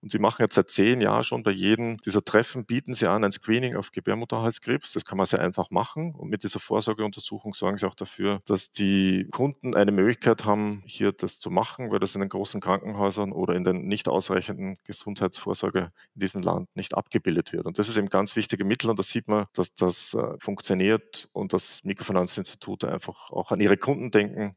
Und 0.00 0.12
sie 0.12 0.20
machen 0.20 0.42
jetzt 0.42 0.54
seit 0.54 0.70
zehn 0.70 1.00
Jahren 1.00 1.24
schon 1.24 1.42
bei 1.42 1.50
jedem 1.50 1.96
dieser 1.98 2.24
Treffen, 2.24 2.64
bieten 2.64 2.94
sie 2.94 3.08
an 3.08 3.24
ein 3.24 3.32
Screening 3.32 3.74
auf 3.74 3.90
Gebärmutterhalskrebs. 3.90 4.92
Das 4.92 5.04
kann 5.04 5.18
man 5.18 5.26
sehr 5.26 5.40
einfach 5.40 5.70
machen. 5.70 6.14
Und 6.14 6.28
mit 6.28 6.44
dieser 6.44 6.60
Vorsorgeuntersuchung 6.60 7.52
sorgen 7.52 7.78
sie 7.78 7.86
auch 7.86 7.96
dafür, 7.96 8.40
dass 8.46 8.70
die 8.70 9.26
Kunden 9.32 9.74
eine 9.74 9.90
Möglichkeit 9.90 10.44
haben, 10.44 10.82
hier 10.86 11.10
das 11.10 11.40
zu 11.40 11.50
machen, 11.50 11.90
weil 11.90 11.98
das 11.98 12.14
in 12.14 12.20
den 12.20 12.30
großen 12.30 12.60
Krankenhäusern 12.60 13.32
oder 13.32 13.54
in 13.54 13.64
den 13.64 13.88
nicht 13.88 14.08
ausreichenden 14.08 14.76
Gesundheitsvorsorge 14.84 15.90
in 16.14 16.20
diesem 16.20 16.42
Land 16.42 16.68
nicht 16.76 16.94
abgebildet 16.94 17.52
wird. 17.52 17.66
Und 17.66 17.80
das 17.80 17.88
ist 17.88 17.96
eben 17.96 18.08
ganz 18.08 18.36
wichtige 18.36 18.64
Mittel. 18.64 18.90
Und 18.90 19.00
da 19.00 19.02
sieht 19.02 19.26
man, 19.26 19.46
dass 19.54 19.74
das 19.74 20.14
äh, 20.14 20.38
funktioniert 20.38 21.28
und 21.32 21.52
dass 21.52 21.82
Mikrofinanzinstitute 21.82 22.88
einfach 22.88 23.30
auch 23.30 23.50
an 23.50 23.60
ihre 23.60 23.76
Kunden 23.76 24.12
denken 24.12 24.56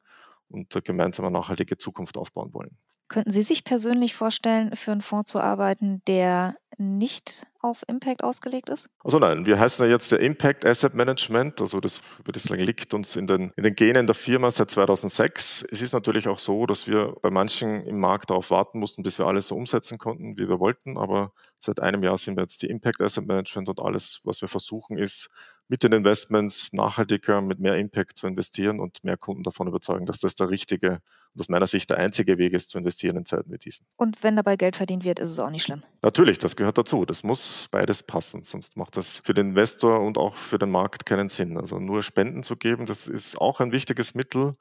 und 0.49 0.79
gemeinsam 0.85 1.25
eine 1.25 1.33
nachhaltige 1.33 1.77
Zukunft 1.77 2.17
aufbauen 2.17 2.53
wollen. 2.53 2.77
Könnten 3.11 3.31
Sie 3.31 3.43
sich 3.43 3.65
persönlich 3.65 4.15
vorstellen, 4.15 4.73
für 4.73 4.93
einen 4.93 5.01
Fonds 5.01 5.29
zu 5.29 5.41
arbeiten, 5.41 6.01
der 6.07 6.55
nicht 6.77 7.45
auf 7.59 7.83
Impact 7.87 8.23
ausgelegt 8.23 8.69
ist? 8.69 8.89
Also 9.03 9.19
nein, 9.19 9.45
wir 9.45 9.59
heißen 9.59 9.85
ja 9.85 9.91
jetzt 9.91 10.11
der 10.11 10.19
Impact 10.19 10.65
Asset 10.65 10.93
Management. 10.93 11.61
Also 11.61 11.79
das 11.79 12.01
würde 12.23 12.37
ich 12.37 12.43
sagen, 12.43 12.61
liegt 12.61 12.93
uns 12.93 13.15
in 13.15 13.27
den, 13.27 13.51
in 13.55 13.63
den 13.63 13.75
Genen 13.75 14.07
der 14.07 14.15
Firma 14.15 14.49
seit 14.51 14.71
2006. 14.71 15.65
Es 15.69 15.81
ist 15.81 15.93
natürlich 15.93 16.27
auch 16.27 16.39
so, 16.39 16.65
dass 16.65 16.87
wir 16.87 17.15
bei 17.21 17.29
manchen 17.29 17.85
im 17.85 17.99
Markt 17.99 18.29
darauf 18.29 18.51
warten 18.51 18.79
mussten, 18.79 19.03
bis 19.03 19.19
wir 19.19 19.27
alles 19.27 19.47
so 19.47 19.55
umsetzen 19.55 19.97
konnten, 19.97 20.37
wie 20.37 20.47
wir 20.47 20.59
wollten. 20.59 20.97
Aber 20.97 21.33
seit 21.59 21.79
einem 21.79 22.03
Jahr 22.03 22.17
sind 22.17 22.35
wir 22.35 22.41
jetzt 22.41 22.61
die 22.61 22.67
Impact 22.67 23.01
Asset 23.01 23.27
Management 23.27 23.69
und 23.69 23.79
alles, 23.79 24.21
was 24.23 24.41
wir 24.41 24.47
versuchen, 24.47 24.97
ist 24.97 25.29
mit 25.67 25.83
den 25.83 25.93
Investments 25.93 26.73
nachhaltiger, 26.73 27.41
mit 27.41 27.59
mehr 27.59 27.77
Impact 27.77 28.17
zu 28.17 28.27
investieren 28.27 28.79
und 28.79 29.03
mehr 29.03 29.17
Kunden 29.17 29.43
davon 29.43 29.67
überzeugen, 29.67 30.05
dass 30.05 30.19
das 30.19 30.35
der 30.35 30.49
richtige 30.49 31.01
und 31.33 31.41
aus 31.41 31.49
meiner 31.49 31.67
Sicht 31.67 31.89
der 31.89 31.97
einzige 31.97 32.37
Weg 32.37 32.53
ist, 32.53 32.71
zu 32.71 32.77
investieren 32.77 33.15
in 33.15 33.25
Zeiten 33.25 33.51
wie 33.51 33.57
diesen. 33.57 33.85
Und 33.95 34.21
wenn 34.21 34.35
dabei 34.35 34.57
Geld 34.57 34.75
verdient 34.75 35.05
wird, 35.05 35.19
ist 35.19 35.29
es 35.29 35.39
auch 35.39 35.49
nicht 35.49 35.63
schlimm. 35.63 35.81
Natürlich, 36.01 36.39
das 36.39 36.55
gehört 36.61 36.77
dazu. 36.77 37.05
Das 37.05 37.23
muss 37.23 37.67
beides 37.71 38.03
passen, 38.03 38.43
sonst 38.43 38.77
macht 38.77 38.95
das 38.95 39.17
für 39.17 39.33
den 39.33 39.49
Investor 39.49 39.99
und 39.99 40.19
auch 40.19 40.35
für 40.35 40.59
den 40.59 40.69
Markt 40.69 41.07
keinen 41.07 41.27
Sinn. 41.27 41.57
Also 41.57 41.79
nur 41.79 42.03
Spenden 42.03 42.43
zu 42.43 42.55
geben, 42.55 42.85
das 42.85 43.07
ist 43.07 43.41
auch 43.41 43.59
ein 43.59 43.71
wichtiges 43.71 44.13
Mittel, 44.13 44.55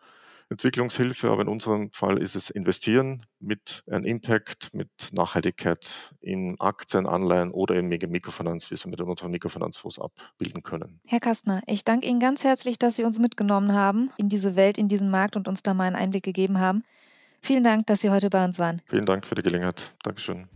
Entwicklungshilfe, 0.49 1.31
aber 1.31 1.43
in 1.43 1.49
unserem 1.49 1.91
Fall 1.93 2.17
ist 2.17 2.37
es 2.37 2.49
Investieren 2.49 3.27
mit 3.39 3.85
einem 3.87 4.07
Impact, 4.07 4.73
mit 4.73 4.89
Nachhaltigkeit 5.13 5.95
in 6.23 6.59
Aktien, 6.59 7.07
Anleihen 7.07 7.51
oder 7.51 7.77
in 7.77 7.89
Mikrofinanz, 7.89 8.71
wie 8.71 8.77
wir 8.77 8.91
mit 8.91 9.01
unseren 9.03 9.31
Mikrofinanzfonds 9.31 10.01
abbilden 10.01 10.63
können. 10.63 11.01
Herr 11.07 11.21
Kastner, 11.21 11.63
ich 11.67 11.85
danke 11.85 12.07
Ihnen 12.09 12.19
ganz 12.19 12.45
herzlich, 12.45 12.79
dass 12.79 12.97
Sie 12.97 13.05
uns 13.05 13.19
mitgenommen 13.19 13.75
haben 13.75 14.11
in 14.17 14.31
diese 14.31 14.57
Welt, 14.57 14.79
in 14.79 14.89
diesen 14.89 15.11
Markt 15.11 15.37
und 15.37 15.49
uns 15.49 15.63
da 15.63 15.75
mal 15.75 15.85
einen 15.85 15.97
Einblick 15.97 16.25
gegeben 16.25 16.59
haben. 16.61 16.83
Vielen 17.43 17.63
Dank, 17.63 17.87
dass 17.87 18.01
Sie 18.01 18.09
heute 18.09 18.31
bei 18.31 18.43
uns 18.43 18.59
waren. 18.59 18.81
Vielen 18.87 19.05
Dank 19.05 19.27
für 19.27 19.35
die 19.35 19.43
Gelegenheit. 19.43 19.93
Dankeschön. 20.03 20.49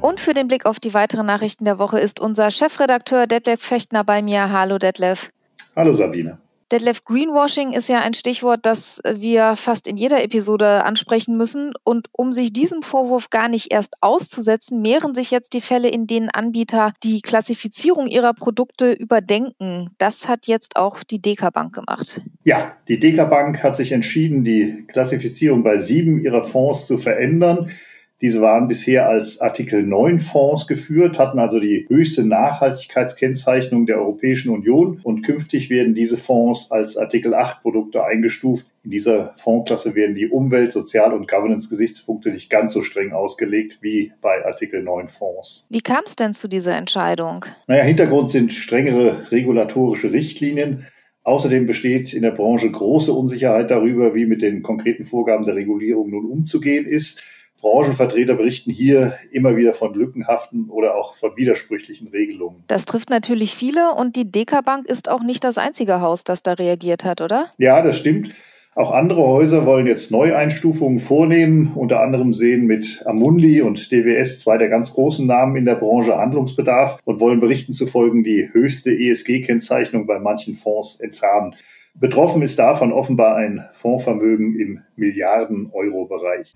Und 0.00 0.18
für 0.18 0.32
den 0.32 0.48
Blick 0.48 0.64
auf 0.64 0.80
die 0.80 0.94
weiteren 0.94 1.26
Nachrichten 1.26 1.66
der 1.66 1.78
Woche 1.78 2.00
ist 2.00 2.20
unser 2.20 2.50
Chefredakteur 2.50 3.26
Detlef 3.26 3.60
Fechtner 3.60 4.02
bei 4.02 4.22
mir. 4.22 4.50
Hallo 4.50 4.78
Detlef. 4.78 5.28
Hallo 5.76 5.92
Sabine. 5.92 6.38
Detlef, 6.72 7.04
Greenwashing 7.04 7.72
ist 7.72 7.88
ja 7.88 8.00
ein 8.00 8.14
Stichwort, 8.14 8.60
das 8.62 9.02
wir 9.12 9.56
fast 9.56 9.86
in 9.88 9.96
jeder 9.96 10.22
Episode 10.22 10.84
ansprechen 10.84 11.36
müssen. 11.36 11.72
Und 11.84 12.06
um 12.12 12.32
sich 12.32 12.52
diesem 12.52 12.80
Vorwurf 12.80 13.28
gar 13.28 13.48
nicht 13.48 13.72
erst 13.72 13.94
auszusetzen, 14.00 14.80
mehren 14.80 15.14
sich 15.14 15.30
jetzt 15.30 15.52
die 15.52 15.60
Fälle, 15.60 15.88
in 15.88 16.06
denen 16.06 16.30
Anbieter 16.30 16.92
die 17.02 17.20
Klassifizierung 17.20 18.06
ihrer 18.06 18.32
Produkte 18.32 18.92
überdenken. 18.92 19.90
Das 19.98 20.28
hat 20.28 20.46
jetzt 20.46 20.76
auch 20.76 21.02
die 21.02 21.20
Deka 21.20 21.50
Bank 21.50 21.74
gemacht. 21.74 22.22
Ja, 22.44 22.72
die 22.88 23.00
Deka 23.00 23.24
Bank 23.24 23.62
hat 23.62 23.76
sich 23.76 23.92
entschieden, 23.92 24.44
die 24.44 24.86
Klassifizierung 24.86 25.62
bei 25.62 25.76
sieben 25.76 26.22
ihrer 26.22 26.46
Fonds 26.46 26.86
zu 26.86 26.96
verändern. 26.96 27.68
Diese 28.22 28.42
waren 28.42 28.68
bisher 28.68 29.08
als 29.08 29.40
Artikel 29.40 29.82
9 29.82 30.20
Fonds 30.20 30.66
geführt, 30.66 31.18
hatten 31.18 31.38
also 31.38 31.58
die 31.58 31.86
höchste 31.88 32.26
Nachhaltigkeitskennzeichnung 32.26 33.86
der 33.86 33.98
Europäischen 33.98 34.50
Union 34.50 35.00
und 35.02 35.22
künftig 35.22 35.70
werden 35.70 35.94
diese 35.94 36.18
Fonds 36.18 36.70
als 36.70 36.98
Artikel 36.98 37.34
8 37.34 37.62
Produkte 37.62 38.04
eingestuft. 38.04 38.66
In 38.84 38.90
dieser 38.90 39.34
Fondsklasse 39.36 39.94
werden 39.94 40.14
die 40.14 40.28
Umwelt-, 40.28 40.72
Sozial- 40.72 41.14
und 41.14 41.28
Governance-Gesichtspunkte 41.28 42.30
nicht 42.30 42.50
ganz 42.50 42.74
so 42.74 42.82
streng 42.82 43.12
ausgelegt 43.12 43.78
wie 43.80 44.12
bei 44.20 44.44
Artikel 44.44 44.82
9 44.82 45.08
Fonds. 45.08 45.66
Wie 45.70 45.80
kam 45.80 46.02
es 46.04 46.16
denn 46.16 46.34
zu 46.34 46.46
dieser 46.46 46.76
Entscheidung? 46.76 47.46
Naja, 47.68 47.84
Hintergrund 47.84 48.30
sind 48.30 48.52
strengere 48.52 49.30
regulatorische 49.30 50.12
Richtlinien 50.12 50.84
Außerdem 51.22 51.66
besteht 51.66 52.14
in 52.14 52.22
der 52.22 52.30
Branche 52.30 52.70
große 52.70 53.12
Unsicherheit 53.12 53.70
darüber, 53.70 54.14
wie 54.14 54.24
mit 54.24 54.40
den 54.40 54.62
konkreten 54.62 55.04
Vorgaben 55.04 55.44
der 55.44 55.54
Regulierung 55.54 56.10
nun 56.10 56.24
umzugehen 56.24 56.86
ist. 56.86 57.22
Branchenvertreter 57.60 58.34
berichten 58.34 58.70
hier 58.70 59.14
immer 59.32 59.56
wieder 59.56 59.74
von 59.74 59.94
lückenhaften 59.94 60.70
oder 60.70 60.96
auch 60.96 61.14
von 61.14 61.36
widersprüchlichen 61.36 62.08
Regelungen. 62.08 62.64
Das 62.66 62.84
trifft 62.84 63.10
natürlich 63.10 63.54
viele 63.54 63.94
und 63.94 64.16
die 64.16 64.30
Deka 64.30 64.62
Bank 64.62 64.86
ist 64.86 65.08
auch 65.08 65.22
nicht 65.22 65.44
das 65.44 65.58
einzige 65.58 66.00
Haus, 66.00 66.24
das 66.24 66.42
da 66.42 66.54
reagiert 66.54 67.04
hat, 67.04 67.20
oder? 67.20 67.48
Ja, 67.58 67.82
das 67.82 67.98
stimmt. 67.98 68.30
Auch 68.76 68.92
andere 68.92 69.26
Häuser 69.26 69.66
wollen 69.66 69.88
jetzt 69.88 70.12
Neueinstufungen 70.12 71.00
vornehmen. 71.00 71.72
Unter 71.74 72.00
anderem 72.00 72.32
sehen 72.32 72.66
mit 72.66 73.02
Amundi 73.04 73.62
und 73.62 73.90
DWS 73.90 74.40
zwei 74.40 74.58
der 74.58 74.68
ganz 74.68 74.94
großen 74.94 75.26
Namen 75.26 75.56
in 75.56 75.64
der 75.64 75.74
Branche 75.74 76.16
Handlungsbedarf 76.16 76.98
und 77.04 77.20
wollen 77.20 77.40
Berichten 77.40 77.72
zufolge 77.72 78.22
die 78.22 78.48
höchste 78.52 78.90
ESG-Kennzeichnung 78.90 80.06
bei 80.06 80.20
manchen 80.20 80.54
Fonds 80.54 81.00
entfernen. 81.00 81.56
Betroffen 81.94 82.42
ist 82.42 82.58
davon 82.58 82.92
offenbar 82.92 83.36
ein 83.36 83.66
Fondsvermögen 83.72 84.58
im 84.58 84.80
Milliarden-Euro-Bereich. 84.94 86.54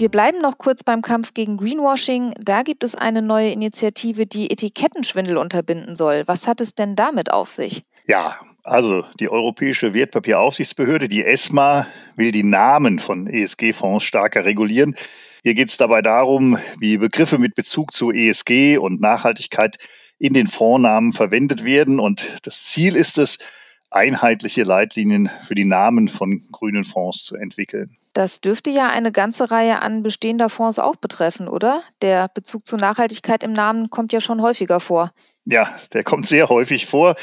Wir 0.00 0.08
bleiben 0.08 0.40
noch 0.40 0.56
kurz 0.56 0.82
beim 0.82 1.02
Kampf 1.02 1.34
gegen 1.34 1.58
Greenwashing. 1.58 2.32
Da 2.40 2.62
gibt 2.62 2.84
es 2.84 2.94
eine 2.94 3.20
neue 3.20 3.50
Initiative, 3.50 4.26
die 4.26 4.50
Etikettenschwindel 4.50 5.36
unterbinden 5.36 5.94
soll. 5.94 6.22
Was 6.24 6.46
hat 6.46 6.62
es 6.62 6.74
denn 6.74 6.96
damit 6.96 7.30
auf 7.30 7.50
sich? 7.50 7.82
Ja, 8.06 8.40
also 8.64 9.04
die 9.20 9.28
Europäische 9.28 9.92
Wertpapieraufsichtsbehörde, 9.92 11.06
die 11.06 11.22
ESMA, 11.22 11.86
will 12.16 12.32
die 12.32 12.44
Namen 12.44 12.98
von 12.98 13.26
ESG-Fonds 13.26 14.02
stärker 14.02 14.46
regulieren. 14.46 14.94
Hier 15.42 15.52
geht 15.52 15.68
es 15.68 15.76
dabei 15.76 16.00
darum, 16.00 16.56
wie 16.78 16.96
Begriffe 16.96 17.36
mit 17.36 17.54
Bezug 17.54 17.92
zu 17.92 18.10
ESG 18.10 18.78
und 18.78 19.02
Nachhaltigkeit 19.02 19.76
in 20.18 20.32
den 20.32 20.46
Fondsnamen 20.46 21.12
verwendet 21.12 21.66
werden. 21.66 22.00
Und 22.00 22.38
das 22.44 22.64
Ziel 22.64 22.96
ist 22.96 23.18
es, 23.18 23.36
einheitliche 23.90 24.62
Leitlinien 24.62 25.30
für 25.46 25.54
die 25.54 25.64
Namen 25.64 26.08
von 26.08 26.42
grünen 26.52 26.84
Fonds 26.84 27.24
zu 27.24 27.36
entwickeln. 27.36 27.90
Das 28.12 28.40
dürfte 28.40 28.70
ja 28.70 28.88
eine 28.88 29.12
ganze 29.12 29.50
Reihe 29.50 29.82
an 29.82 30.02
bestehender 30.02 30.48
Fonds 30.48 30.78
auch 30.78 30.96
betreffen, 30.96 31.48
oder? 31.48 31.82
Der 32.02 32.28
Bezug 32.28 32.66
zu 32.66 32.76
Nachhaltigkeit 32.76 33.42
im 33.42 33.52
Namen 33.52 33.90
kommt 33.90 34.12
ja 34.12 34.20
schon 34.20 34.42
häufiger 34.42 34.80
vor. 34.80 35.12
Ja, 35.44 35.68
der 35.92 36.04
kommt 36.04 36.26
sehr 36.26 36.48
häufig 36.48 36.86
vor. 36.86 37.16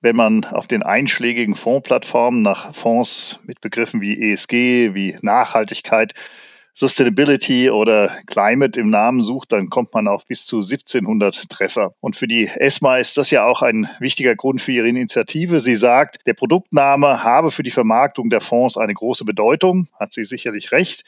Wenn 0.00 0.16
man 0.16 0.44
auf 0.46 0.66
den 0.66 0.82
einschlägigen 0.82 1.54
Fondsplattformen 1.54 2.42
nach 2.42 2.74
Fonds 2.74 3.40
mit 3.44 3.60
Begriffen 3.60 4.00
wie 4.00 4.32
ESG, 4.32 4.94
wie 4.94 5.16
Nachhaltigkeit 5.20 6.14
Sustainability 6.80 7.68
oder 7.68 8.16
Climate 8.26 8.80
im 8.80 8.88
Namen 8.88 9.22
sucht, 9.22 9.52
dann 9.52 9.68
kommt 9.68 9.92
man 9.92 10.08
auf 10.08 10.26
bis 10.26 10.46
zu 10.46 10.60
1700 10.60 11.50
Treffer. 11.50 11.92
Und 12.00 12.16
für 12.16 12.26
die 12.26 12.46
ESMA 12.46 12.96
ist 12.96 13.18
das 13.18 13.30
ja 13.30 13.44
auch 13.44 13.60
ein 13.60 13.86
wichtiger 13.98 14.34
Grund 14.34 14.62
für 14.62 14.72
ihre 14.72 14.88
Initiative. 14.88 15.60
Sie 15.60 15.76
sagt, 15.76 16.26
der 16.26 16.32
Produktname 16.32 17.22
habe 17.22 17.50
für 17.50 17.62
die 17.62 17.70
Vermarktung 17.70 18.30
der 18.30 18.40
Fonds 18.40 18.78
eine 18.78 18.94
große 18.94 19.26
Bedeutung, 19.26 19.88
hat 19.98 20.14
sie 20.14 20.24
sicherlich 20.24 20.72
recht. 20.72 21.04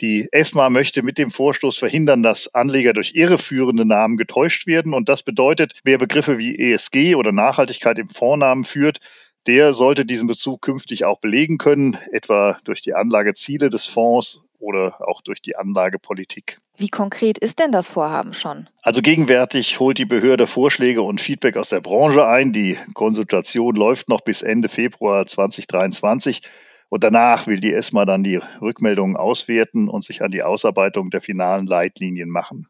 Die 0.00 0.26
ESMA 0.32 0.70
möchte 0.70 1.02
mit 1.02 1.18
dem 1.18 1.30
Vorstoß 1.30 1.76
verhindern, 1.76 2.22
dass 2.22 2.54
Anleger 2.54 2.94
durch 2.94 3.12
irreführende 3.14 3.84
Namen 3.84 4.16
getäuscht 4.16 4.66
werden. 4.66 4.94
Und 4.94 5.10
das 5.10 5.22
bedeutet, 5.22 5.74
wer 5.84 5.98
Begriffe 5.98 6.38
wie 6.38 6.58
ESG 6.58 7.14
oder 7.14 7.30
Nachhaltigkeit 7.30 7.98
im 7.98 8.08
Vornamen 8.08 8.64
führt, 8.64 9.00
der 9.46 9.74
sollte 9.74 10.06
diesen 10.06 10.28
Bezug 10.28 10.62
künftig 10.62 11.04
auch 11.04 11.20
belegen 11.20 11.58
können, 11.58 11.98
etwa 12.10 12.58
durch 12.64 12.80
die 12.80 12.94
Anlageziele 12.94 13.68
des 13.68 13.84
Fonds 13.84 14.40
oder 14.58 15.06
auch 15.06 15.20
durch 15.22 15.40
die 15.40 15.56
Anlagepolitik. 15.56 16.58
Wie 16.76 16.88
konkret 16.88 17.38
ist 17.38 17.58
denn 17.58 17.72
das 17.72 17.90
Vorhaben 17.90 18.32
schon? 18.32 18.68
Also 18.82 19.00
gegenwärtig 19.00 19.78
holt 19.78 19.98
die 19.98 20.06
Behörde 20.06 20.46
Vorschläge 20.46 21.02
und 21.02 21.20
Feedback 21.20 21.56
aus 21.56 21.68
der 21.68 21.80
Branche 21.80 22.26
ein. 22.26 22.52
Die 22.52 22.78
Konsultation 22.94 23.74
läuft 23.74 24.08
noch 24.08 24.22
bis 24.22 24.42
Ende 24.42 24.68
Februar 24.68 25.26
2023. 25.26 26.42
Und 26.88 27.02
danach 27.02 27.46
will 27.46 27.60
die 27.60 27.72
ESMA 27.72 28.04
dann 28.04 28.22
die 28.22 28.40
Rückmeldungen 28.60 29.16
auswerten 29.16 29.88
und 29.88 30.04
sich 30.04 30.22
an 30.22 30.30
die 30.30 30.42
Ausarbeitung 30.42 31.10
der 31.10 31.20
finalen 31.20 31.66
Leitlinien 31.66 32.28
machen. 32.28 32.68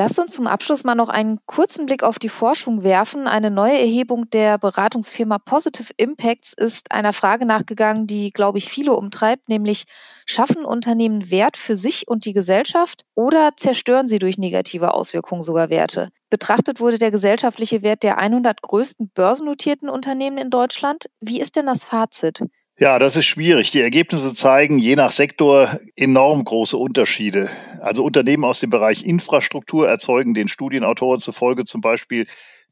Lass 0.00 0.16
uns 0.16 0.34
zum 0.34 0.46
Abschluss 0.46 0.84
mal 0.84 0.94
noch 0.94 1.08
einen 1.08 1.40
kurzen 1.46 1.86
Blick 1.86 2.04
auf 2.04 2.20
die 2.20 2.28
Forschung 2.28 2.84
werfen. 2.84 3.26
Eine 3.26 3.50
neue 3.50 3.80
Erhebung 3.80 4.30
der 4.30 4.56
Beratungsfirma 4.56 5.38
Positive 5.38 5.92
Impacts 5.96 6.52
ist 6.52 6.92
einer 6.92 7.12
Frage 7.12 7.44
nachgegangen, 7.44 8.06
die, 8.06 8.30
glaube 8.30 8.58
ich, 8.58 8.68
viele 8.68 8.94
umtreibt, 8.94 9.48
nämlich 9.48 9.86
schaffen 10.24 10.64
Unternehmen 10.64 11.32
Wert 11.32 11.56
für 11.56 11.74
sich 11.74 12.06
und 12.06 12.26
die 12.26 12.32
Gesellschaft 12.32 13.06
oder 13.16 13.50
zerstören 13.56 14.06
sie 14.06 14.20
durch 14.20 14.38
negative 14.38 14.94
Auswirkungen 14.94 15.42
sogar 15.42 15.68
Werte? 15.68 16.10
Betrachtet 16.30 16.78
wurde 16.78 16.98
der 16.98 17.10
gesellschaftliche 17.10 17.82
Wert 17.82 18.04
der 18.04 18.18
100 18.18 18.62
größten 18.62 19.10
börsennotierten 19.12 19.88
Unternehmen 19.88 20.38
in 20.38 20.50
Deutschland. 20.50 21.06
Wie 21.20 21.40
ist 21.40 21.56
denn 21.56 21.66
das 21.66 21.82
Fazit? 21.82 22.44
Ja, 22.80 23.00
das 23.00 23.16
ist 23.16 23.26
schwierig. 23.26 23.72
Die 23.72 23.80
Ergebnisse 23.80 24.32
zeigen 24.34 24.78
je 24.78 24.94
nach 24.94 25.10
Sektor 25.10 25.80
enorm 25.96 26.44
große 26.44 26.76
Unterschiede. 26.76 27.50
Also 27.80 28.04
Unternehmen 28.04 28.44
aus 28.44 28.60
dem 28.60 28.70
Bereich 28.70 29.04
Infrastruktur 29.04 29.88
erzeugen 29.88 30.32
den 30.32 30.46
Studienautoren 30.46 31.18
zufolge 31.18 31.64
zum 31.64 31.80
Beispiel 31.80 32.26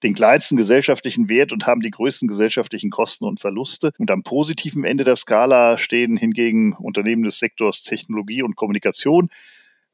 den 0.05 0.14
kleinsten 0.14 0.57
gesellschaftlichen 0.57 1.29
Wert 1.29 1.53
und 1.53 1.66
haben 1.66 1.81
die 1.81 1.90
größten 1.90 2.29
gesellschaftlichen 2.29 2.90
Kosten 2.90 3.25
und 3.25 3.40
Verluste. 3.40 3.90
Und 3.99 4.12
am 4.12 4.23
positiven 4.23 4.85
Ende 4.85 5.03
der 5.03 5.16
Skala 5.16 5.77
stehen 5.77 6.16
hingegen 6.16 6.75
Unternehmen 6.75 7.25
des 7.25 7.40
Sektors 7.40 7.83
Technologie 7.83 8.45
und 8.45 8.55
Kommunikation, 8.55 9.29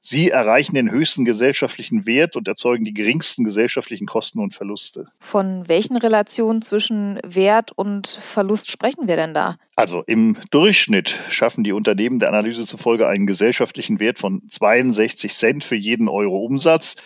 Sie 0.05 0.31
erreichen 0.31 0.75
den 0.75 0.91
höchsten 0.91 1.25
gesellschaftlichen 1.25 2.07
Wert 2.07 2.35
und 2.35 2.49
erzeugen 2.49 2.85
die 2.85 2.93
geringsten 2.93 3.45
gesellschaftlichen 3.45 4.09
Kosten 4.09 4.41
und 4.41 4.53
Verluste. 4.53 5.07
Von 5.21 5.69
welchen 5.69 5.97
Relationen 5.97 6.61
zwischen 6.61 7.21
Wert 7.25 7.71
und 7.71 8.09
Verlust 8.09 8.69
sprechen 8.69 9.07
wir 9.07 9.15
denn 9.15 9.33
da? 9.33 9.59
Also 9.77 10.03
im 10.09 10.37
Durchschnitt 10.51 11.21
schaffen 11.29 11.63
die 11.63 11.71
Unternehmen 11.71 12.19
der 12.19 12.31
Analyse 12.31 12.67
zufolge 12.67 13.07
einen 13.07 13.29
gesellschaftlichen 13.29 14.01
Wert 14.01 14.19
von 14.19 14.43
62 14.51 15.33
Cent 15.33 15.63
für 15.63 15.77
jeden 15.77 16.09
Euro 16.09 16.39
Umsatz 16.39 16.97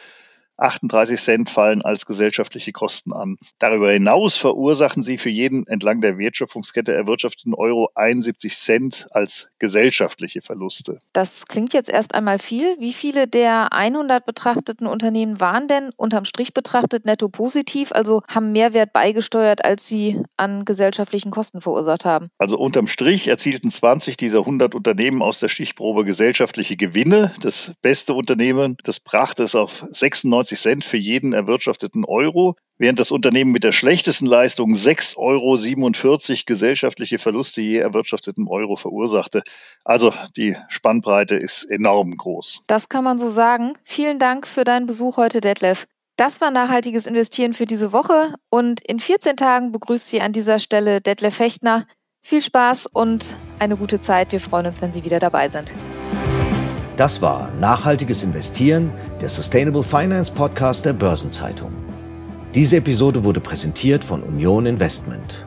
38 0.59 1.21
Cent 1.21 1.51
fallen 1.51 1.83
als 1.83 2.07
gesellschaftliche 2.07 2.73
Kosten 2.73 3.13
an. 3.13 3.37
Darüber 3.59 3.91
hinaus 3.91 4.37
verursachen 4.37 5.03
sie 5.03 5.19
für 5.19 5.29
jeden 5.29 5.67
entlang 5.67 6.01
der 6.01 6.19
Wertschöpfungskette 6.19 6.93
erwirtschafteten 6.93 7.55
Euro 7.55 7.91
71 7.95 8.57
Cent 8.57 9.07
als 9.11 9.49
gesellschaftliche 9.59 10.43
Verluste. 10.43 10.99
Das 11.13 11.47
klingt 11.47 11.75
jetzt 11.75 11.89
erst 11.89 12.15
einmal 12.15 12.39
viel. 12.39 12.77
Wie 12.79 12.93
viele 12.93 13.27
der 13.27 13.73
100 13.73 14.25
betrachteten 14.25 14.87
Unternehmen 14.87 15.41
waren 15.41 15.69
denn 15.69 15.91
unterm 15.97 16.25
Strich 16.25 16.55
betrachtet 16.55 17.05
netto 17.05 17.29
positiv, 17.29 17.93
also 17.93 18.23
haben 18.29 18.53
Mehrwert 18.53 18.93
beigesteuert, 18.93 19.65
als 19.65 19.87
sie 19.87 20.23
an 20.37 20.65
gesellschaftlichen 20.65 21.31
Kosten 21.31 21.61
verursacht 21.61 22.05
haben? 22.05 22.31
Also 22.39 22.59
unterm 22.59 22.87
Strich 22.87 23.29
erzielten 23.29 23.71
20 23.71 24.17
dieser 24.17 24.41
100 24.41 24.75
Unternehmen 24.75 25.23
aus 25.23 25.41
der 25.41 25.49
Stichprobe 25.49 26.05
gesellschaftliche 26.05 26.77
Gewinne. 26.77 27.33
Das 27.43 27.73
beste 27.83 28.15
Unternehmen, 28.15 28.77
das 28.85 29.01
brachte 29.01 29.43
es 29.43 29.55
auf 29.55 29.85
96 29.91 30.46
99 30.47 30.59
Cent 30.61 30.85
für 30.85 30.97
jeden 30.97 31.33
erwirtschafteten 31.33 32.05
Euro, 32.05 32.57
während 32.79 33.01
das 33.01 33.11
Unternehmen 33.11 33.53
mit 33.53 33.65
der 33.65 33.73
schlechtesten 33.73 34.27
Leistung 34.27 34.75
6,47 34.75 35.17
Euro 35.19 36.43
gesellschaftliche 36.47 37.19
Verluste 37.19 37.61
je 37.61 37.79
erwirtschafteten 37.79 38.47
Euro 38.49 38.77
verursachte. 38.77 39.43
Also 39.85 40.13
die 40.37 40.57
Spannbreite 40.69 41.37
ist 41.37 41.65
enorm 41.65 42.17
groß. 42.17 42.63
Das 42.67 42.89
kann 42.89 43.05
man 43.05 43.19
so 43.19 43.29
sagen. 43.29 43.75
Vielen 43.83 44.19
Dank 44.19 44.47
für 44.47 44.65
deinen 44.65 44.87
Besuch 44.87 45.17
heute, 45.17 45.41
Detlef. 45.41 45.87
Das 46.17 46.41
war 46.41 46.51
nachhaltiges 46.51 47.07
Investieren 47.07 47.53
für 47.53 47.67
diese 47.67 47.93
Woche 47.93 48.35
und 48.49 48.81
in 48.81 49.01
14 49.01 49.37
Tagen 49.37 49.73
begrüßt 49.73 50.09
Sie 50.09 50.23
an 50.23 50.33
dieser 50.33 50.59
Stelle 50.59 51.01
Detlef 51.01 51.35
Fechtner. 51.37 51.87
Viel 52.23 52.41
Spaß 52.41 52.87
und 52.93 53.35
eine 53.59 53.77
gute 53.77 54.01
Zeit. 54.01 54.33
Wir 54.33 54.41
freuen 54.41 54.67
uns, 54.67 54.81
wenn 54.81 54.93
Sie 54.93 55.05
wieder 55.05 55.19
dabei 55.19 55.49
sind. 55.49 55.73
Das 56.97 57.21
war 57.21 57.51
Nachhaltiges 57.61 58.23
Investieren, 58.23 58.91
der 59.21 59.29
Sustainable 59.29 59.83
Finance 59.83 60.33
Podcast 60.33 60.87
der 60.87 60.95
Börsenzeitung. 60.95 61.73
Diese 62.55 62.79
Episode 62.79 63.23
wurde 63.23 63.41
präsentiert 63.41 64.03
von 64.03 64.23
Union 64.23 64.65
Investment. 64.65 65.46